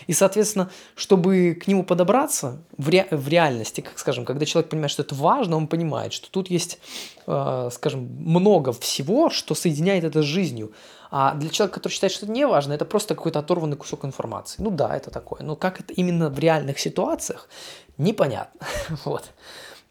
И, 0.07 0.13
соответственно, 0.13 0.69
чтобы 0.95 1.57
к 1.61 1.67
нему 1.67 1.83
подобраться 1.83 2.57
в, 2.77 2.89
ре, 2.89 3.07
в 3.09 3.27
реальности, 3.29 3.81
как 3.81 3.97
скажем, 3.99 4.25
когда 4.25 4.45
человек 4.45 4.69
понимает, 4.69 4.91
что 4.91 5.03
это 5.03 5.15
важно, 5.15 5.55
он 5.55 5.67
понимает, 5.67 6.11
что 6.11 6.29
тут 6.29 6.49
есть, 6.49 6.79
э, 7.25 7.69
скажем, 7.71 8.01
много 8.01 8.73
всего, 8.73 9.29
что 9.29 9.55
соединяет 9.55 10.03
это 10.03 10.21
с 10.21 10.25
жизнью. 10.25 10.73
А 11.11 11.35
для 11.35 11.49
человека, 11.49 11.75
который 11.75 11.93
считает, 11.93 12.11
что 12.11 12.25
это 12.25 12.33
не 12.33 12.45
важно, 12.45 12.73
это 12.73 12.83
просто 12.83 13.15
какой-то 13.15 13.39
оторванный 13.39 13.77
кусок 13.77 14.03
информации. 14.03 14.61
Ну 14.61 14.69
да, 14.69 14.93
это 14.93 15.11
такое. 15.11 15.41
Но 15.41 15.55
как 15.55 15.79
это 15.79 15.93
именно 15.93 16.29
в 16.29 16.37
реальных 16.37 16.79
ситуациях, 16.79 17.47
непонятно. 17.97 18.67
вот. 19.05 19.23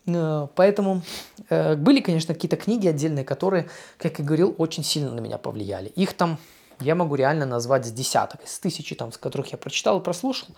Э, 0.07 0.49
поэтому 0.55 1.03
э, 1.49 1.77
были, 1.77 2.01
конечно, 2.01 2.35
какие-то 2.35 2.57
книги 2.57 2.87
отдельные, 2.87 3.25
которые, 3.25 3.69
как 3.99 4.19
я 4.19 4.25
говорил, 4.25 4.55
очень 4.59 4.85
сильно 4.85 5.11
на 5.11 5.21
меня 5.21 5.38
повлияли. 5.38 5.88
Их 5.88 6.14
там 6.14 6.38
я 6.81 6.95
могу 6.95 7.14
реально 7.14 7.47
назвать 7.47 7.87
с 7.87 7.93
десяток, 7.93 8.43
из 8.45 8.59
тысячи, 8.59 8.95
там, 8.95 9.12
с 9.12 9.19
которых 9.19 9.53
я 9.53 9.59
прочитал 9.59 10.01
и 10.01 10.03
прослушал. 10.03 10.49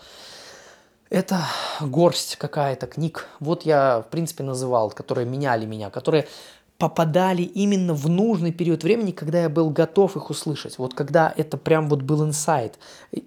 Это 1.09 1.41
горсть 1.81 2.37
какая-то 2.37 2.89
книг. 2.89 3.29
Вот 3.39 3.63
я, 3.63 4.01
в 4.01 4.11
принципе, 4.11 4.43
называл, 4.43 4.91
которые 4.91 5.25
меняли 5.25 5.65
меня, 5.65 5.89
которые 5.89 6.27
попадали 6.79 7.43
именно 7.43 7.95
в 7.95 8.09
нужный 8.09 8.53
период 8.53 8.83
времени, 8.83 9.11
когда 9.11 9.41
я 9.43 9.49
был 9.49 9.71
готов 9.71 10.17
их 10.17 10.29
услышать. 10.29 10.79
Вот 10.79 10.93
когда 10.93 11.33
это 11.37 11.57
прям 11.57 11.89
вот 11.89 12.03
был 12.03 12.25
инсайт. 12.25 12.79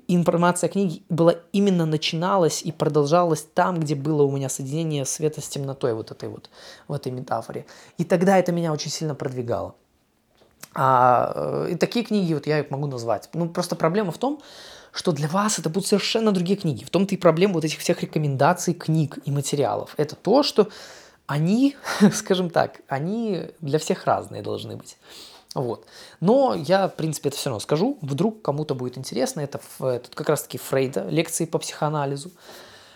Информация 0.07 0.69
книги 0.69 1.01
была 1.09 1.35
именно 1.51 1.85
начиналась 1.85 2.61
и 2.61 2.71
продолжалась 2.71 3.41
там, 3.41 3.79
где 3.79 3.95
было 3.95 4.21
у 4.23 4.31
меня 4.31 4.49
соединение 4.49 5.05
света 5.05 5.41
с 5.41 5.47
темнотой 5.47 5.95
вот 5.95 6.11
этой 6.11 6.29
вот, 6.29 6.49
в 6.87 6.93
этой 6.93 7.11
метафоре. 7.11 7.65
И 7.97 8.03
тогда 8.03 8.37
это 8.37 8.51
меня 8.51 8.71
очень 8.71 8.91
сильно 8.91 9.15
продвигало. 9.15 9.73
А, 10.75 11.65
и 11.67 11.75
такие 11.75 12.05
книги 12.05 12.33
вот 12.33 12.45
я 12.45 12.59
их 12.59 12.69
могу 12.69 12.85
назвать. 12.85 13.29
Ну, 13.33 13.49
просто 13.49 13.75
проблема 13.75 14.11
в 14.11 14.19
том, 14.19 14.39
что 14.91 15.11
для 15.11 15.27
вас 15.27 15.57
это 15.57 15.69
будут 15.69 15.87
совершенно 15.87 16.31
другие 16.31 16.57
книги. 16.57 16.83
В 16.83 16.91
том-то 16.91 17.15
и 17.15 17.17
проблема 17.17 17.53
вот 17.53 17.65
этих 17.65 17.79
всех 17.79 18.01
рекомендаций 18.01 18.75
книг 18.75 19.17
и 19.25 19.31
материалов. 19.31 19.93
Это 19.97 20.15
то, 20.15 20.43
что 20.43 20.69
они, 21.29 21.75
скажем 22.11 22.49
так, 22.49 22.81
они 22.87 23.51
для 23.61 23.77
всех 23.77 24.05
разные 24.05 24.41
должны 24.41 24.75
быть. 24.75 24.97
Вот. 25.53 25.85
Но 26.19 26.55
я, 26.55 26.87
в 26.87 26.95
принципе, 26.95 27.29
это 27.29 27.37
все 27.37 27.49
равно 27.49 27.59
скажу. 27.59 27.99
Вдруг 28.01 28.41
кому-то 28.41 28.73
будет 28.73 28.97
интересно. 28.97 29.41
Это, 29.41 29.59
это 29.79 30.09
как 30.13 30.27
раз-таки 30.27 30.57
Фрейда, 30.57 31.07
лекции 31.07 31.45
по 31.45 31.59
психоанализу, 31.59 32.31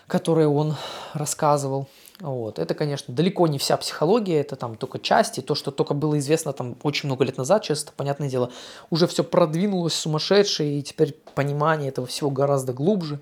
которые 0.07 0.47
он 0.47 0.75
рассказывал. 1.13 1.87
Вот. 2.21 2.57
Это, 2.57 2.73
конечно, 2.73 3.13
далеко 3.13 3.45
не 3.45 3.59
вся 3.59 3.77
психология, 3.77 4.39
это 4.39 4.55
там 4.55 4.77
только 4.77 4.97
части, 4.97 5.41
то, 5.41 5.53
что 5.53 5.69
только 5.69 5.93
было 5.93 6.17
известно 6.17 6.53
там 6.53 6.75
очень 6.81 7.07
много 7.07 7.25
лет 7.25 7.37
назад, 7.37 7.63
честно, 7.63 7.91
понятное 7.95 8.29
дело, 8.29 8.51
уже 8.89 9.07
все 9.07 9.23
продвинулось 9.23 9.93
сумасшедшее, 9.93 10.79
и 10.79 10.83
теперь 10.83 11.15
понимание 11.35 11.89
этого 11.89 12.07
всего 12.07 12.29
гораздо 12.29 12.71
глубже, 12.71 13.19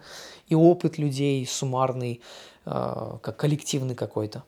и 0.50 0.56
опыт 0.56 0.97
людей 0.97 1.45
суммарный, 1.47 2.21
э, 2.65 3.17
как 3.21 3.38
коллективный 3.38 3.95
какой-то. 3.95 4.43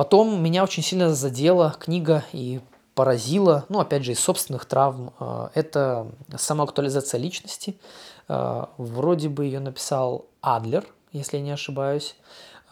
Потом 0.00 0.42
меня 0.42 0.64
очень 0.64 0.82
сильно 0.82 1.14
задела 1.14 1.76
книга 1.78 2.24
и 2.32 2.60
поразила, 2.94 3.66
ну, 3.68 3.80
опять 3.80 4.02
же, 4.02 4.12
из 4.12 4.18
собственных 4.18 4.64
травм. 4.64 5.12
Э, 5.20 5.50
это 5.52 6.10
самоактуализация 6.34 7.20
личности. 7.20 7.78
Э, 8.26 8.64
вроде 8.78 9.28
бы 9.28 9.44
ее 9.44 9.60
написал 9.60 10.24
Адлер, 10.40 10.86
если 11.12 11.36
я 11.36 11.42
не 11.42 11.50
ошибаюсь. 11.50 12.16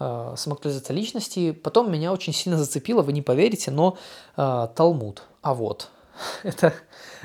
Э, 0.00 0.36
самоактуализация 0.38 0.94
личности. 0.94 1.52
Потом 1.52 1.92
меня 1.92 2.14
очень 2.14 2.32
сильно 2.32 2.56
зацепило, 2.56 3.02
вы 3.02 3.12
не 3.12 3.20
поверите, 3.20 3.70
но 3.72 3.98
Талмуд. 4.34 5.24
А 5.42 5.52
вот. 5.52 5.90
Это 6.44 6.72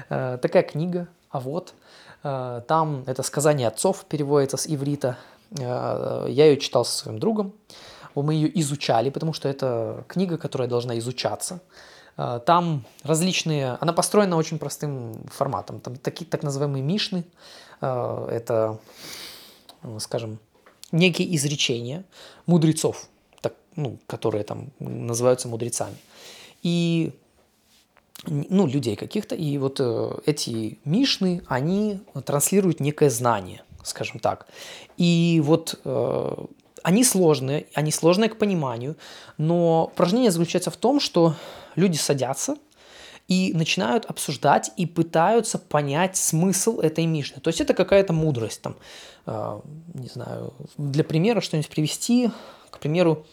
такая 0.10 0.64
книга. 0.64 1.08
А 1.30 1.40
вот. 1.40 1.76
Там 2.24 3.06
это 3.08 3.24
сказание 3.24 3.70
отцов 3.70 4.04
переводится 4.04 4.58
с 4.58 4.68
иврита. 4.68 5.18
Я 5.58 6.28
ее 6.28 6.58
читал 6.58 6.84
со 6.84 6.92
своим 6.92 7.20
другом 7.20 7.54
мы 8.22 8.36
ее 8.36 8.60
изучали, 8.62 9.10
потому 9.10 9.34
что 9.34 9.50
это 9.50 10.06
книга, 10.08 10.38
которая 10.38 10.68
должна 10.68 10.98
изучаться. 11.00 11.62
А, 12.16 12.40
там 12.40 12.86
различные, 13.04 13.78
она 13.82 13.94
построена 13.94 14.38
очень 14.38 14.60
простым 14.60 15.16
форматом. 15.28 15.80
Там 15.80 15.96
такие 15.96 16.26
так 16.26 16.44
называемые 16.44 16.84
мишны, 16.84 17.24
а, 17.82 18.28
это, 18.30 18.80
ну, 19.82 20.00
скажем, 20.00 20.40
некие 20.92 21.36
изречения 21.36 22.04
мудрецов, 22.46 23.08
так, 23.42 23.56
ну, 23.76 23.98
которые 24.08 24.44
там 24.44 24.70
называются 24.80 25.48
мудрецами. 25.48 25.98
И 26.62 27.14
ну, 28.26 28.68
людей 28.68 28.96
каких-то, 28.96 29.36
и 29.36 29.58
вот 29.58 29.78
э, 29.80 30.12
эти 30.26 30.80
Мишны, 30.86 31.44
они 31.48 32.00
транслируют 32.26 32.80
некое 32.80 33.10
знание, 33.10 33.64
скажем 33.84 34.20
так. 34.20 34.48
И 34.98 35.42
вот 35.44 35.80
э, 35.84 36.46
они 36.84 37.04
сложные, 37.04 37.66
они 37.74 37.92
сложные 37.92 38.30
к 38.30 38.38
пониманию, 38.38 38.96
но 39.38 39.86
упражнение 39.86 40.32
заключается 40.32 40.70
в 40.70 40.78
том, 40.78 41.00
что 41.00 41.36
люди 41.76 41.98
садятся 41.98 42.58
и 43.28 43.54
начинают 43.54 44.06
обсуждать 44.06 44.72
и 44.76 44.86
пытаются 44.86 45.58
понять 45.58 46.18
смысл 46.18 46.80
этой 46.80 47.06
Мишны. 47.06 47.42
То 47.42 47.48
есть 47.48 47.62
это 47.62 47.74
какая-то 47.74 48.14
мудрость, 48.14 48.62
там, 48.62 48.76
э, 49.26 49.60
не 49.94 50.10
знаю, 50.10 50.54
для 50.78 51.04
примера 51.04 51.40
что-нибудь 51.42 51.70
привести, 51.70 52.32
к 52.70 52.80
примеру, 52.80 53.26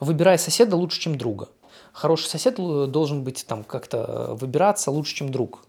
выбирай 0.00 0.38
соседа 0.38 0.76
лучше, 0.76 1.00
чем 1.00 1.16
друга. 1.16 1.48
Хороший 1.92 2.26
сосед 2.26 2.56
э, 2.58 2.86
должен 2.88 3.22
быть 3.22 3.46
там 3.46 3.62
как-то 3.62 4.36
выбираться 4.38 4.90
лучше, 4.90 5.14
чем 5.14 5.30
друг 5.30 5.64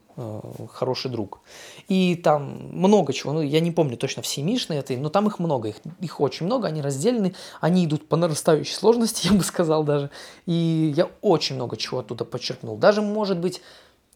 хороший 0.74 1.12
друг. 1.12 1.42
И 1.88 2.16
там 2.16 2.70
много 2.72 3.14
чего, 3.14 3.34
ну, 3.34 3.42
я 3.42 3.60
не 3.60 3.72
помню 3.72 3.98
точно 3.98 4.22
все 4.24 4.42
Мишны 4.42 4.74
этой, 4.74 4.98
но 4.98 5.10
там 5.10 5.28
их 5.28 5.40
много, 5.40 5.70
их, 5.70 5.76
их 6.02 6.20
очень 6.20 6.46
много, 6.46 6.68
они 6.68 6.82
разделены, 6.82 7.36
они 7.62 7.86
идут 7.86 8.08
по 8.08 8.18
нарастающей 8.18 8.74
сложности, 8.74 9.28
я 9.32 9.34
бы 9.34 9.44
сказал 9.44 9.84
даже, 9.84 10.10
и 10.46 10.94
я 10.96 11.10
очень 11.22 11.56
много 11.56 11.78
чего 11.78 12.00
оттуда 12.00 12.26
подчеркнул. 12.26 12.78
Даже, 12.78 13.02
может 13.02 13.38
быть, 13.38 13.62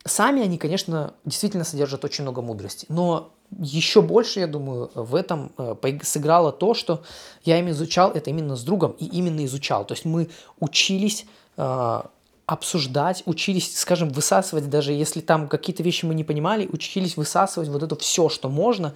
сами 0.03 0.41
они, 0.41 0.57
конечно, 0.57 1.13
действительно 1.23 1.63
содержат 1.63 2.03
очень 2.03 2.23
много 2.23 2.41
мудрости, 2.41 2.85
но 2.89 3.31
еще 3.59 4.01
больше, 4.01 4.39
я 4.39 4.47
думаю, 4.47 4.89
в 4.95 5.13
этом 5.13 5.51
э, 5.57 5.75
сыграло 6.03 6.51
то, 6.51 6.73
что 6.73 7.03
я 7.43 7.59
им 7.59 7.69
изучал 7.69 8.11
это 8.11 8.29
именно 8.29 8.55
с 8.55 8.63
другом 8.63 8.95
и 8.97 9.05
именно 9.05 9.43
изучал. 9.45 9.85
То 9.85 9.93
есть 9.93 10.05
мы 10.05 10.29
учились 10.59 11.25
а, 11.57 12.09
обсуждать, 12.51 13.23
учились, 13.25 13.79
скажем, 13.79 14.09
высасывать, 14.09 14.69
даже 14.69 14.91
если 14.91 15.21
там 15.21 15.47
какие-то 15.47 15.83
вещи 15.83 16.03
мы 16.03 16.13
не 16.13 16.25
понимали, 16.25 16.67
учились 16.67 17.15
высасывать 17.15 17.69
вот 17.69 17.81
это 17.81 17.95
все, 17.95 18.27
что 18.27 18.49
можно 18.49 18.93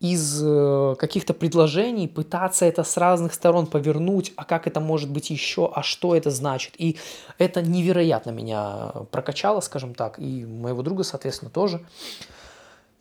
из 0.00 0.42
э, 0.42 0.96
каких-то 0.98 1.32
предложений, 1.32 2.08
пытаться 2.08 2.64
это 2.64 2.82
с 2.82 2.96
разных 2.96 3.32
сторон 3.32 3.66
повернуть, 3.66 4.32
а 4.34 4.44
как 4.44 4.66
это 4.66 4.80
может 4.80 5.08
быть 5.08 5.30
еще, 5.30 5.70
а 5.72 5.84
что 5.84 6.16
это 6.16 6.30
значит. 6.30 6.74
И 6.78 6.96
это 7.38 7.62
невероятно 7.62 8.30
меня 8.30 8.90
прокачало, 9.12 9.60
скажем 9.60 9.94
так, 9.94 10.18
и 10.18 10.44
моего 10.44 10.82
друга, 10.82 11.04
соответственно, 11.04 11.52
тоже. 11.52 11.82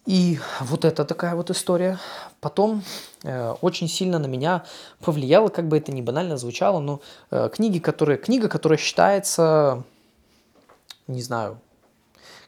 И 0.06 0.38
вот 0.62 0.86
это 0.86 1.04
такая 1.04 1.34
вот 1.34 1.50
история. 1.50 1.98
Потом 2.42 2.84
э, 3.24 3.56
очень 3.62 3.88
сильно 3.88 4.20
на 4.20 4.28
меня 4.28 4.66
повлияло, 5.04 5.48
как 5.48 5.68
бы 5.68 5.78
это 5.78 5.92
ни 5.92 6.02
банально 6.02 6.38
звучало, 6.38 6.80
но 6.80 7.02
э, 7.32 7.50
книги, 7.52 7.80
которые, 7.80 8.20
книга, 8.20 8.48
которая 8.48 8.78
считается, 8.78 9.84
не 11.08 11.22
знаю, 11.22 11.60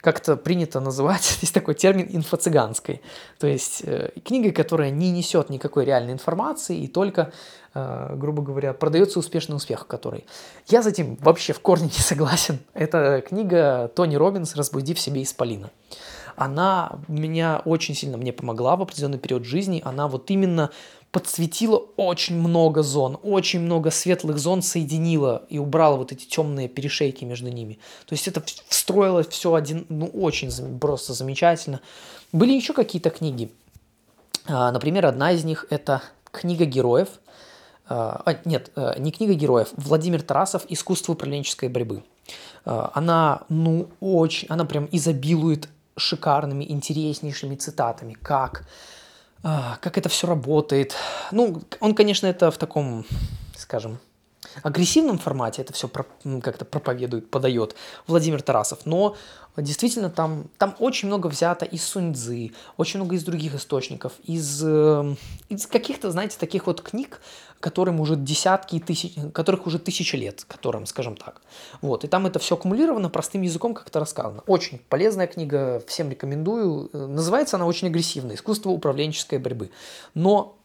как 0.01 0.19
это 0.19 0.37
принято 0.37 0.79
называть, 0.79 1.37
есть 1.41 1.53
такой 1.53 1.75
термин 1.75 2.07
инфо-цыганской. 2.09 3.01
То 3.39 3.47
есть 3.47 3.81
э, 3.83 4.11
книга, 4.23 4.51
которая 4.51 4.89
не 4.89 5.11
несет 5.11 5.49
никакой 5.49 5.85
реальной 5.85 6.13
информации 6.13 6.77
и 6.77 6.87
только, 6.87 7.31
э, 7.73 8.15
грубо 8.15 8.41
говоря, 8.41 8.73
продается 8.73 9.19
успешный 9.19 9.55
успех, 9.55 9.87
который. 9.87 10.25
Я 10.67 10.81
за 10.81 10.89
этим 10.89 11.15
вообще 11.15 11.53
в 11.53 11.59
корне 11.59 11.85
не 11.93 12.01
согласен. 12.01 12.59
Это 12.73 13.21
книга 13.27 13.91
Тони 13.95 14.15
Робинс 14.15 14.55
«Разбуди 14.55 14.93
в 14.93 14.99
себе 14.99 15.23
исполина» 15.23 15.71
она 16.37 16.99
меня 17.07 17.63
очень 17.65 17.95
сильно 17.95 18.15
мне 18.15 18.31
помогла 18.31 18.75
в 18.75 18.83
определенный 18.83 19.17
период 19.17 19.43
жизни. 19.43 19.81
Она 19.83 20.07
вот 20.07 20.29
именно 20.29 20.69
подсветила 21.11 21.77
очень 21.95 22.37
много 22.37 22.83
зон, 22.83 23.17
очень 23.23 23.61
много 23.61 23.91
светлых 23.91 24.37
зон 24.37 24.61
соединила 24.61 25.43
и 25.49 25.57
убрала 25.57 25.97
вот 25.97 26.11
эти 26.11 26.25
темные 26.25 26.67
перешейки 26.67 27.23
между 27.23 27.49
ними. 27.49 27.79
То 28.05 28.13
есть 28.13 28.27
это 28.27 28.43
встроило 28.67 29.23
все 29.23 29.53
один, 29.53 29.85
ну, 29.89 30.07
очень 30.07 30.51
просто 30.79 31.13
замечательно. 31.13 31.81
Были 32.31 32.53
еще 32.53 32.73
какие-то 32.73 33.09
книги. 33.09 33.51
А, 34.45 34.71
например, 34.71 35.05
одна 35.05 35.31
из 35.31 35.43
них 35.43 35.65
это 35.69 36.01
книга 36.31 36.65
героев. 36.65 37.07
А, 37.89 38.21
а 38.25 38.37
нет, 38.45 38.71
э, 38.75 38.95
не 38.99 39.11
книга 39.11 39.33
героев. 39.33 39.69
Владимир 39.77 40.21
Тарасов 40.21 40.65
«Искусство 40.69 41.13
управленческой 41.13 41.69
борьбы». 41.69 42.03
Она, 42.65 43.43
ну, 43.47 43.87
очень, 44.01 44.47
она 44.49 44.65
прям 44.65 44.89
изобилует 44.91 45.69
шикарными, 45.95 46.65
интереснейшими 46.69 47.55
цитатами, 47.55 48.13
как, 48.13 48.65
как 49.81 49.97
это 49.97 50.09
все 50.09 50.27
работает. 50.27 50.95
Ну, 51.31 51.61
он, 51.79 51.95
конечно, 51.95 52.27
это 52.27 52.51
в 52.51 52.57
таком, 52.57 53.05
скажем, 53.55 53.99
агрессивном 54.63 55.17
формате 55.17 55.61
это 55.61 55.73
все 55.73 55.87
как-то 55.87 56.65
проповедует, 56.65 57.29
подает 57.29 57.75
Владимир 58.07 58.41
Тарасов, 58.41 58.85
но 58.85 59.15
действительно 59.55 60.09
там, 60.09 60.49
там 60.57 60.75
очень 60.79 61.07
много 61.07 61.27
взято 61.27 61.65
из 61.65 61.83
Суньцзы, 61.83 62.51
очень 62.77 62.99
много 62.99 63.15
из 63.15 63.23
других 63.23 63.55
источников, 63.55 64.13
из, 64.23 64.63
э, 64.63 65.15
из 65.49 65.65
каких-то, 65.67 66.11
знаете, 66.11 66.37
таких 66.39 66.67
вот 66.67 66.81
книг, 66.81 67.21
которым 67.59 67.99
уже 67.99 68.15
десятки 68.15 68.79
тысяч, 68.79 69.15
которых 69.33 69.65
уже 69.65 69.79
тысячи 69.79 70.15
лет, 70.15 70.45
которым, 70.47 70.85
скажем 70.85 71.15
так. 71.15 71.41
Вот, 71.81 72.03
и 72.03 72.07
там 72.07 72.27
это 72.27 72.37
все 72.37 72.55
аккумулировано 72.55 73.09
простым 73.09 73.41
языком 73.41 73.73
как-то 73.73 73.99
рассказано. 73.99 74.43
Очень 74.45 74.79
полезная 74.89 75.25
книга, 75.27 75.81
всем 75.87 76.11
рекомендую. 76.11 76.89
Называется 76.93 77.57
она 77.57 77.65
очень 77.65 77.87
агрессивно 77.87 78.33
«Искусство 78.33 78.69
управленческой 78.69 79.39
борьбы». 79.39 79.71
Но 80.13 80.56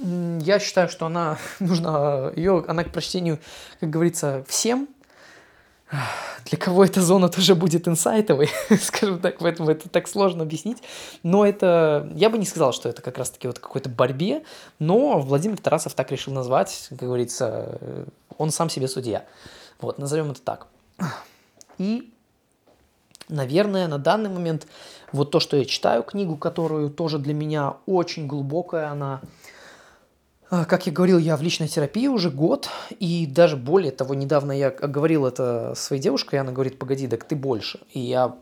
я 0.00 0.58
считаю, 0.58 0.88
что 0.88 1.06
она 1.06 1.38
нужна, 1.60 2.32
ее, 2.36 2.64
она 2.68 2.84
к 2.84 2.92
прочтению, 2.92 3.38
как 3.80 3.90
говорится, 3.90 4.44
всем, 4.48 4.88
для 6.44 6.58
кого 6.58 6.84
эта 6.84 7.00
зона 7.00 7.28
тоже 7.28 7.54
будет 7.54 7.88
инсайтовой, 7.88 8.50
скажем 8.80 9.20
так, 9.20 9.38
поэтому 9.38 9.70
это 9.70 9.88
так 9.88 10.06
сложно 10.06 10.42
объяснить. 10.42 10.78
Но 11.22 11.46
это, 11.46 12.10
я 12.14 12.28
бы 12.28 12.36
не 12.38 12.44
сказал, 12.44 12.72
что 12.72 12.88
это 12.88 13.00
как 13.00 13.16
раз-таки 13.16 13.46
вот 13.46 13.58
какой-то 13.58 13.88
борьбе, 13.88 14.42
но 14.78 15.18
Владимир 15.18 15.58
Тарасов 15.58 15.94
так 15.94 16.10
решил 16.12 16.32
назвать, 16.32 16.86
как 16.90 16.98
говорится, 16.98 17.78
он 18.36 18.50
сам 18.50 18.68
себе 18.68 18.86
судья. 18.86 19.24
Вот, 19.80 19.98
назовем 19.98 20.30
это 20.30 20.42
так. 20.42 20.66
И, 21.78 22.12
наверное, 23.28 23.88
на 23.88 23.98
данный 23.98 24.28
момент 24.28 24.66
вот 25.12 25.30
то, 25.30 25.40
что 25.40 25.56
я 25.56 25.64
читаю 25.64 26.02
книгу, 26.02 26.36
которую 26.36 26.90
тоже 26.90 27.18
для 27.18 27.32
меня 27.32 27.76
очень 27.86 28.26
глубокая, 28.26 28.90
она 28.90 29.20
как 30.50 30.86
я 30.86 30.92
говорил, 30.92 31.18
я 31.18 31.36
в 31.36 31.42
личной 31.42 31.68
терапии 31.68 32.06
уже 32.06 32.30
год, 32.30 32.70
и 32.98 33.26
даже 33.26 33.56
более 33.56 33.92
того, 33.92 34.14
недавно 34.14 34.52
я 34.52 34.70
говорил 34.70 35.26
это 35.26 35.74
своей 35.76 36.00
девушке, 36.00 36.36
и 36.36 36.40
она 36.40 36.52
говорит, 36.52 36.78
погоди, 36.78 37.06
так 37.06 37.24
ты 37.24 37.36
больше, 37.36 37.80
и 37.92 38.00
я, 38.00 38.36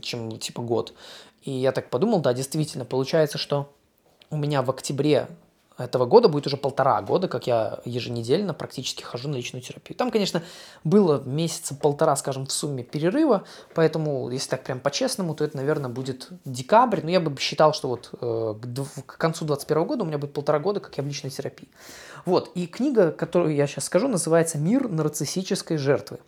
чем 0.00 0.38
типа 0.38 0.62
год. 0.62 0.94
И 1.42 1.50
я 1.50 1.72
так 1.72 1.90
подумал, 1.90 2.20
да, 2.20 2.34
действительно, 2.34 2.84
получается, 2.84 3.38
что 3.38 3.72
у 4.30 4.36
меня 4.36 4.62
в 4.62 4.70
октябре 4.70 5.26
этого 5.84 6.06
года 6.06 6.28
будет 6.28 6.46
уже 6.46 6.56
полтора 6.56 7.00
года, 7.02 7.28
как 7.28 7.46
я 7.46 7.80
еженедельно 7.84 8.54
практически 8.54 9.02
хожу 9.02 9.28
на 9.28 9.36
личную 9.36 9.62
терапию. 9.62 9.96
Там, 9.96 10.10
конечно, 10.10 10.42
было 10.84 11.22
месяца 11.24 11.74
полтора, 11.74 12.16
скажем, 12.16 12.46
в 12.46 12.52
сумме 12.52 12.82
перерыва, 12.82 13.44
поэтому, 13.74 14.30
если 14.30 14.50
так 14.50 14.62
прям 14.62 14.80
по-честному, 14.80 15.34
то 15.34 15.44
это, 15.44 15.56
наверное, 15.56 15.90
будет 15.90 16.28
декабрь, 16.44 17.00
но 17.02 17.10
я 17.10 17.20
бы 17.20 17.38
считал, 17.40 17.72
что 17.72 17.88
вот 17.88 18.10
э, 18.20 18.54
к, 19.06 19.18
концу 19.18 19.44
2021 19.44 19.84
года 19.84 20.04
у 20.04 20.06
меня 20.06 20.18
будет 20.18 20.32
полтора 20.32 20.58
года, 20.58 20.80
как 20.80 20.96
я 20.96 21.02
в 21.02 21.06
личной 21.06 21.30
терапии. 21.30 21.68
Вот, 22.24 22.50
и 22.54 22.66
книга, 22.66 23.12
которую 23.12 23.54
я 23.54 23.66
сейчас 23.66 23.84
скажу, 23.84 24.08
называется 24.08 24.58
«Мир 24.58 24.88
нарциссической 24.88 25.78
жертвы». 25.78 26.18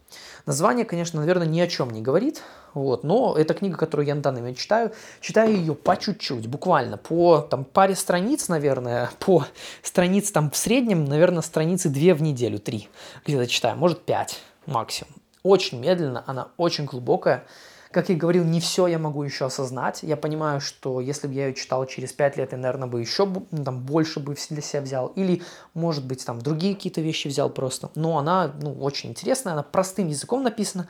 Название, 0.46 0.84
конечно, 0.84 1.20
наверное, 1.20 1.46
ни 1.46 1.60
о 1.60 1.68
чем 1.68 1.90
не 1.90 2.02
говорит, 2.02 2.42
вот, 2.74 3.04
но 3.04 3.36
это 3.36 3.54
книга, 3.54 3.76
которую 3.76 4.06
я 4.06 4.14
на 4.14 4.22
данный 4.22 4.40
момент 4.40 4.58
читаю. 4.58 4.92
Читаю 5.20 5.54
ее 5.54 5.74
по 5.74 5.96
чуть-чуть, 5.96 6.46
буквально 6.48 6.96
по 6.96 7.38
там, 7.38 7.64
паре 7.64 7.94
страниц, 7.94 8.48
наверное, 8.48 9.10
по 9.18 9.46
страниц 9.82 10.32
там 10.32 10.50
в 10.50 10.56
среднем, 10.56 11.04
наверное, 11.04 11.42
страницы 11.42 11.88
две 11.88 12.14
в 12.14 12.22
неделю, 12.22 12.58
три 12.58 12.88
где-то 13.24 13.46
читаю, 13.46 13.76
может 13.76 14.02
пять 14.02 14.40
максимум. 14.66 15.12
Очень 15.42 15.80
медленно, 15.80 16.24
она 16.26 16.48
очень 16.56 16.84
глубокая. 16.84 17.44
Как 17.92 18.08
я 18.08 18.16
говорил, 18.16 18.44
не 18.44 18.58
все 18.58 18.86
я 18.86 18.98
могу 18.98 19.22
еще 19.22 19.44
осознать. 19.44 20.02
Я 20.02 20.16
понимаю, 20.16 20.60
что 20.62 20.98
если 20.98 21.26
бы 21.26 21.34
я 21.34 21.48
ее 21.48 21.54
читал 21.54 21.84
через 21.84 22.12
5 22.12 22.36
лет, 22.38 22.52
я, 22.52 22.58
наверное, 22.58 22.88
бы 22.88 23.00
еще 23.00 23.26
ну, 23.26 23.64
там, 23.64 23.80
больше 23.80 24.18
бы 24.18 24.34
для 24.48 24.62
себя 24.62 24.80
взял. 24.80 25.08
Или, 25.08 25.42
может 25.74 26.06
быть, 26.06 26.24
там 26.24 26.40
другие 26.40 26.74
какие-то 26.74 27.02
вещи 27.02 27.28
взял 27.28 27.50
просто. 27.50 27.90
Но 27.94 28.16
она 28.16 28.50
ну, 28.60 28.72
очень 28.80 29.10
интересная, 29.10 29.52
она 29.52 29.62
простым 29.62 30.08
языком 30.08 30.42
написана. 30.42 30.88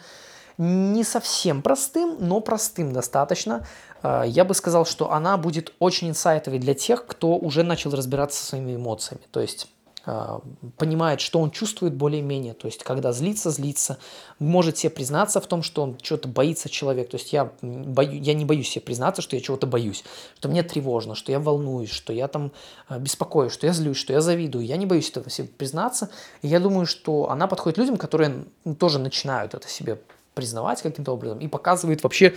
Не 0.58 1.02
совсем 1.02 1.60
простым, 1.60 2.18
но 2.20 2.40
простым 2.40 2.92
достаточно. 2.92 3.66
А, 4.02 4.22
я 4.22 4.44
бы 4.44 4.54
сказал, 4.54 4.86
что 4.86 5.10
она 5.10 5.36
будет 5.36 5.72
очень 5.80 6.10
инсайтовой 6.10 6.60
для 6.60 6.74
тех, 6.74 7.04
кто 7.06 7.36
уже 7.36 7.64
начал 7.64 7.90
разбираться 7.90 8.40
со 8.40 8.50
своими 8.50 8.76
эмоциями. 8.76 9.22
То 9.32 9.40
есть 9.40 9.68
понимает, 10.04 11.20
что 11.20 11.38
он 11.38 11.52
чувствует 11.52 11.94
более-менее, 11.94 12.54
то 12.54 12.66
есть 12.66 12.82
когда 12.82 13.12
злится, 13.12 13.50
злится, 13.50 13.98
может 14.40 14.78
себе 14.78 14.90
признаться 14.90 15.40
в 15.40 15.46
том, 15.46 15.62
что 15.62 15.82
он 15.82 15.96
чего-то 15.98 16.26
боится 16.26 16.68
человек, 16.68 17.10
то 17.10 17.16
есть 17.16 17.32
я, 17.32 17.52
бою, 17.62 18.20
я 18.20 18.34
не 18.34 18.44
боюсь 18.44 18.68
себе 18.68 18.82
признаться, 18.82 19.22
что 19.22 19.36
я 19.36 19.42
чего-то 19.42 19.68
боюсь, 19.68 20.02
что 20.38 20.48
мне 20.48 20.64
тревожно, 20.64 21.14
что 21.14 21.30
я 21.30 21.38
волнуюсь, 21.38 21.90
что 21.90 22.12
я 22.12 22.26
там 22.26 22.50
а, 22.88 22.98
беспокоюсь, 22.98 23.52
что 23.52 23.66
я 23.66 23.72
злюсь, 23.72 23.96
что 23.96 24.12
я 24.12 24.20
завидую, 24.20 24.66
я 24.66 24.76
не 24.76 24.86
боюсь 24.86 25.08
этого 25.08 25.30
себе 25.30 25.46
признаться, 25.46 26.10
и 26.42 26.48
я 26.48 26.58
думаю, 26.58 26.86
что 26.86 27.30
она 27.30 27.46
подходит 27.46 27.78
людям, 27.78 27.96
которые 27.96 28.44
тоже 28.78 28.98
начинают 28.98 29.54
это 29.54 29.68
себе 29.68 30.00
признавать 30.34 30.82
каким-то 30.82 31.12
образом 31.12 31.38
и 31.38 31.46
показывает 31.46 32.02
вообще 32.02 32.34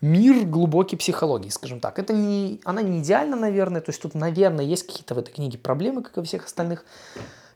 мир 0.00 0.44
глубокий 0.44 0.96
психологии, 0.96 1.48
скажем 1.48 1.80
так. 1.80 1.98
Это 1.98 2.12
не, 2.12 2.60
она 2.64 2.82
не 2.82 3.00
идеальна, 3.00 3.36
наверное, 3.36 3.80
то 3.80 3.90
есть 3.90 4.02
тут, 4.02 4.14
наверное, 4.14 4.64
есть 4.64 4.86
какие-то 4.86 5.14
в 5.14 5.18
этой 5.18 5.32
книге 5.32 5.58
проблемы, 5.58 6.02
как 6.02 6.18
и 6.18 6.22
всех 6.22 6.44
остальных, 6.44 6.84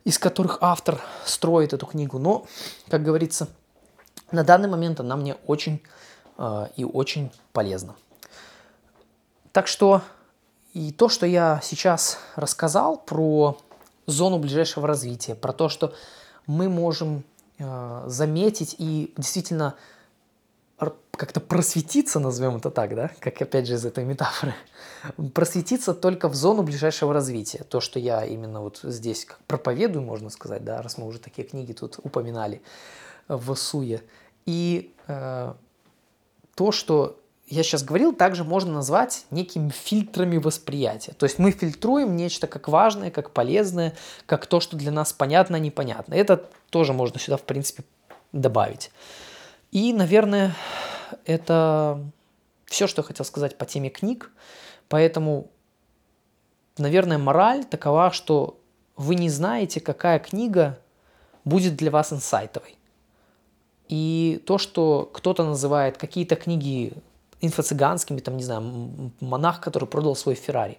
из 0.05 0.18
которых 0.18 0.59
автор 0.61 1.00
строит 1.24 1.72
эту 1.72 1.87
книгу, 1.87 2.18
но, 2.18 2.46
как 2.88 3.03
говорится, 3.03 3.48
на 4.33 4.44
данный 4.44 4.68
момент 4.68 5.00
она 5.00 5.16
мне 5.16 5.37
очень 5.46 5.83
э, 6.38 6.66
и 6.76 6.85
очень 6.85 7.31
полезна. 7.53 7.94
Так 9.53 9.66
что 9.66 10.03
и 10.72 10.92
то, 10.92 11.09
что 11.09 11.26
я 11.26 11.61
сейчас 11.62 12.18
рассказал 12.37 12.96
про 12.96 13.59
зону 14.07 14.38
ближайшего 14.38 14.87
развития, 14.87 15.35
про 15.35 15.53
то, 15.53 15.68
что 15.68 15.92
мы 16.46 16.68
можем 16.68 17.24
э, 17.59 18.05
заметить 18.07 18.76
и 18.79 19.12
действительно 19.16 19.74
как-то 21.12 21.40
просветиться, 21.40 22.18
назовем 22.18 22.56
это 22.56 22.70
так, 22.70 22.94
да, 22.94 23.10
как 23.20 23.40
опять 23.42 23.66
же 23.66 23.74
из 23.74 23.84
этой 23.84 24.04
метафоры, 24.04 24.54
просветиться 25.34 25.92
только 25.92 26.28
в 26.28 26.34
зону 26.34 26.62
ближайшего 26.62 27.12
развития. 27.12 27.64
То, 27.68 27.80
что 27.80 27.98
я 27.98 28.24
именно 28.24 28.62
вот 28.62 28.80
здесь 28.82 29.26
как 29.26 29.38
проповедую, 29.46 30.02
можно 30.02 30.30
сказать, 30.30 30.64
да, 30.64 30.80
раз 30.80 30.96
мы 30.96 31.06
уже 31.06 31.18
такие 31.18 31.46
книги 31.46 31.72
тут 31.72 31.98
упоминали 32.02 32.62
в 33.28 33.54
Суе. 33.54 34.02
И 34.46 34.94
э, 35.08 35.52
то, 36.54 36.72
что 36.72 37.20
я 37.46 37.64
сейчас 37.64 37.82
говорил, 37.82 38.14
также 38.14 38.44
можно 38.44 38.72
назвать 38.72 39.26
некими 39.30 39.70
фильтрами 39.70 40.38
восприятия. 40.38 41.12
То 41.12 41.26
есть 41.26 41.38
мы 41.38 41.50
фильтруем 41.50 42.16
нечто 42.16 42.46
как 42.46 42.68
важное, 42.68 43.10
как 43.10 43.32
полезное, 43.32 43.94
как 44.26 44.46
то, 44.46 44.60
что 44.60 44.76
для 44.76 44.92
нас 44.92 45.12
понятно, 45.12 45.56
непонятно. 45.56 46.14
Это 46.14 46.48
тоже 46.70 46.92
можно 46.92 47.18
сюда, 47.18 47.36
в 47.36 47.42
принципе, 47.42 47.82
добавить. 48.32 48.90
И, 49.72 49.92
наверное, 49.92 50.54
это 51.24 52.04
все, 52.66 52.87
что 52.87 53.02
я 53.02 53.06
хотел 53.06 53.24
сказать 53.24 53.56
по 53.59 53.66
теме 53.66 53.90
книг. 53.90 54.30
Поэтому, 54.88 55.50
наверное, 56.78 57.18
мораль 57.18 57.64
такова, 57.64 58.11
что 58.11 58.59
вы 58.96 59.14
не 59.14 59.28
знаете, 59.28 59.80
какая 59.80 60.18
книга 60.18 60.78
будет 61.44 61.76
для 61.76 61.90
вас 61.90 62.12
инсайтовой. 62.12 62.76
И 63.88 64.42
то, 64.46 64.59
что 64.59 65.11
кто-то 65.12 65.44
называет 65.44 65.96
какие-то 65.96 66.37
книги 66.37 66.92
инфо-цыганскими, 67.40 68.20
там, 68.20 68.37
не 68.37 68.44
знаю, 68.44 69.12
монах, 69.20 69.61
который 69.61 69.88
продал 69.88 70.14
свой 70.14 70.35
Феррари. 70.35 70.78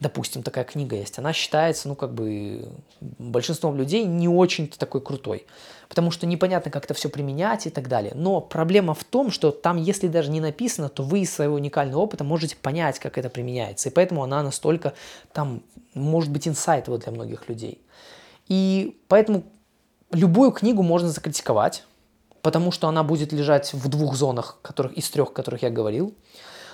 Допустим, 0.00 0.44
такая 0.44 0.64
книга 0.64 0.94
есть. 0.94 1.18
Она 1.18 1.32
считается, 1.32 1.88
ну, 1.88 1.96
как 1.96 2.14
бы, 2.14 2.68
большинством 3.00 3.76
людей 3.76 4.04
не 4.04 4.28
очень-то 4.28 4.78
такой 4.78 5.00
крутой. 5.00 5.46
Потому 5.88 6.12
что 6.12 6.26
непонятно, 6.26 6.70
как 6.70 6.84
это 6.84 6.94
все 6.94 7.08
применять 7.08 7.66
и 7.66 7.70
так 7.70 7.88
далее. 7.88 8.12
Но 8.14 8.40
проблема 8.40 8.94
в 8.94 9.02
том, 9.02 9.32
что 9.32 9.50
там, 9.50 9.76
если 9.76 10.06
даже 10.06 10.30
не 10.30 10.40
написано, 10.40 10.88
то 10.88 11.02
вы 11.02 11.20
из 11.20 11.34
своего 11.34 11.56
уникального 11.56 12.00
опыта 12.00 12.22
можете 12.22 12.54
понять, 12.54 13.00
как 13.00 13.18
это 13.18 13.28
применяется. 13.28 13.88
И 13.88 13.92
поэтому 13.92 14.22
она 14.22 14.42
настолько, 14.42 14.94
там, 15.32 15.62
может 15.94 16.30
быть, 16.30 16.46
инсайтова 16.46 16.98
для 16.98 17.10
многих 17.10 17.48
людей. 17.48 17.80
И 18.46 19.00
поэтому 19.08 19.42
любую 20.12 20.52
книгу 20.52 20.82
можно 20.82 21.08
закритиковать, 21.08 21.84
потому 22.42 22.70
что 22.70 22.88
она 22.88 23.02
будет 23.02 23.32
лежать 23.32 23.72
в 23.72 23.88
двух 23.88 24.14
зонах, 24.14 24.58
которых, 24.62 24.92
из 24.92 25.10
трех, 25.10 25.32
которых 25.32 25.62
я 25.62 25.70
говорил. 25.70 26.14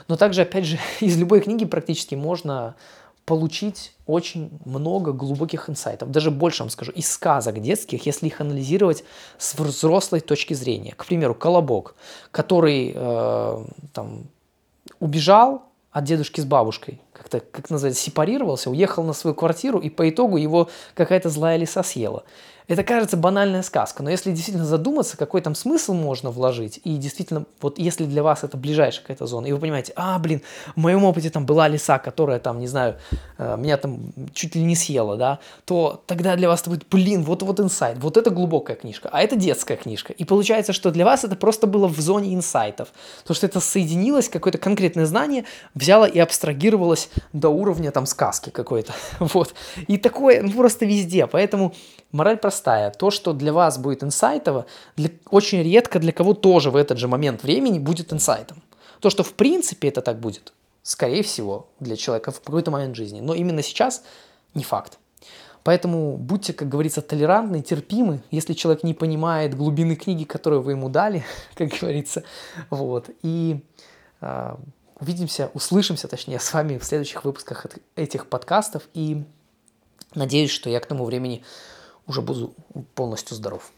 Но 0.08 0.16
также, 0.16 0.42
опять 0.42 0.64
же, 0.64 0.78
из 1.00 1.16
любой 1.16 1.40
книги 1.40 1.64
практически 1.64 2.14
можно 2.14 2.76
получить 3.24 3.94
очень 4.06 4.50
много 4.64 5.12
глубоких 5.12 5.70
инсайтов. 5.70 6.10
Даже 6.10 6.30
больше 6.30 6.62
вам 6.62 6.70
скажу, 6.70 6.92
из 6.92 7.10
сказок 7.10 7.60
детских, 7.60 8.06
если 8.06 8.26
их 8.26 8.40
анализировать 8.40 9.04
с 9.38 9.54
взрослой 9.54 10.20
точки 10.20 10.54
зрения. 10.54 10.92
К 10.94 11.06
примеру, 11.06 11.34
«Колобок», 11.34 11.94
который 12.30 12.92
э, 12.94 13.64
там, 13.92 14.26
убежал 15.00 15.62
от 15.90 16.04
дедушки 16.04 16.40
с 16.40 16.44
бабушкой, 16.44 17.00
как-то, 17.12 17.40
как 17.40 17.70
называется, 17.70 18.02
сепарировался, 18.02 18.68
уехал 18.68 19.04
на 19.04 19.12
свою 19.12 19.34
квартиру, 19.34 19.78
и 19.78 19.88
по 19.88 20.08
итогу 20.08 20.36
его 20.36 20.68
какая-то 20.94 21.30
злая 21.30 21.56
лиса 21.56 21.82
съела. 21.82 22.24
Это 22.66 22.82
кажется 22.82 23.18
банальная 23.18 23.62
сказка, 23.62 24.02
но 24.02 24.10
если 24.10 24.30
действительно 24.30 24.64
задуматься, 24.64 25.18
какой 25.18 25.42
там 25.42 25.54
смысл 25.54 25.92
можно 25.92 26.30
вложить, 26.30 26.80
и 26.84 26.96
действительно, 26.96 27.44
вот 27.60 27.78
если 27.78 28.06
для 28.06 28.22
вас 28.22 28.42
это 28.42 28.56
ближайшая 28.56 29.02
какая-то 29.02 29.26
зона, 29.26 29.46
и 29.46 29.52
вы 29.52 29.58
понимаете, 29.58 29.92
а, 29.96 30.18
блин, 30.18 30.40
в 30.74 30.78
моем 30.78 31.04
опыте 31.04 31.28
там 31.28 31.44
была 31.44 31.68
лиса, 31.68 31.98
которая 31.98 32.38
там, 32.38 32.58
не 32.58 32.66
знаю, 32.66 32.96
э, 33.36 33.56
меня 33.58 33.76
там 33.76 34.14
чуть 34.32 34.54
ли 34.54 34.62
не 34.62 34.76
съела, 34.76 35.16
да, 35.16 35.40
то 35.66 36.02
тогда 36.06 36.36
для 36.36 36.48
вас 36.48 36.62
это 36.62 36.70
будет, 36.70 36.86
блин, 36.90 37.22
вот 37.22 37.42
вот 37.42 37.60
инсайт, 37.60 37.98
вот 37.98 38.16
это 38.16 38.30
глубокая 38.30 38.76
книжка, 38.76 39.10
а 39.12 39.20
это 39.20 39.36
детская 39.36 39.76
книжка. 39.76 40.14
И 40.14 40.24
получается, 40.24 40.72
что 40.72 40.90
для 40.90 41.04
вас 41.04 41.22
это 41.22 41.36
просто 41.36 41.66
было 41.66 41.86
в 41.86 42.00
зоне 42.00 42.34
инсайтов, 42.34 42.88
то 43.26 43.34
что 43.34 43.44
это 43.44 43.60
соединилось, 43.60 44.30
какое-то 44.30 44.56
конкретное 44.56 45.04
знание 45.04 45.44
взяло 45.74 46.06
и 46.06 46.18
абстрагировалось 46.18 47.10
до 47.34 47.50
уровня 47.50 47.90
там 47.90 48.06
сказки 48.06 48.48
какой-то, 48.48 48.94
вот. 49.18 49.52
И 49.86 49.98
такое 49.98 50.40
ну, 50.40 50.50
просто 50.50 50.86
везде, 50.86 51.26
поэтому 51.26 51.74
Мораль 52.14 52.36
простая. 52.54 52.90
То, 52.90 53.10
что 53.10 53.32
для 53.32 53.52
вас 53.52 53.78
будет 53.78 54.04
инсайтово, 54.04 54.64
для, 54.96 55.08
очень 55.30 55.62
редко 55.62 55.98
для 55.98 56.12
кого 56.12 56.34
тоже 56.34 56.70
в 56.70 56.76
этот 56.76 56.98
же 56.98 57.08
момент 57.08 57.42
времени 57.42 57.78
будет 57.78 58.12
инсайтом. 58.12 58.62
То, 59.00 59.10
что 59.10 59.22
в 59.22 59.32
принципе 59.32 59.88
это 59.88 60.00
так 60.00 60.20
будет, 60.20 60.52
скорее 60.82 61.22
всего, 61.22 61.66
для 61.80 61.96
человека 61.96 62.30
в 62.30 62.40
какой-то 62.40 62.70
момент 62.70 62.96
жизни. 62.96 63.20
Но 63.20 63.34
именно 63.34 63.62
сейчас 63.62 64.02
не 64.54 64.62
факт. 64.62 64.98
Поэтому 65.64 66.16
будьте, 66.16 66.52
как 66.52 66.68
говорится, 66.68 67.00
толерантны, 67.00 67.62
терпимы, 67.62 68.20
если 68.30 68.54
человек 68.54 68.84
не 68.84 68.94
понимает 68.94 69.56
глубины 69.56 69.96
книги, 69.96 70.24
которую 70.24 70.62
вы 70.62 70.72
ему 70.72 70.88
дали, 70.88 71.24
как 71.56 71.70
говорится. 71.80 72.22
Вот. 72.70 73.10
И 73.22 73.64
э, 74.20 74.56
увидимся, 75.00 75.50
услышимся, 75.54 76.08
точнее, 76.08 76.38
с 76.38 76.52
вами 76.54 76.78
в 76.78 76.84
следующих 76.84 77.24
выпусках 77.24 77.66
этих 77.96 78.26
подкастов. 78.26 78.82
И 78.94 79.24
надеюсь, 80.14 80.50
что 80.50 80.70
я 80.70 80.80
к 80.80 80.86
тому 80.86 81.04
времени 81.04 81.42
уже 82.06 82.20
буду 82.22 82.54
полностью 82.94 83.36
здоров. 83.36 83.72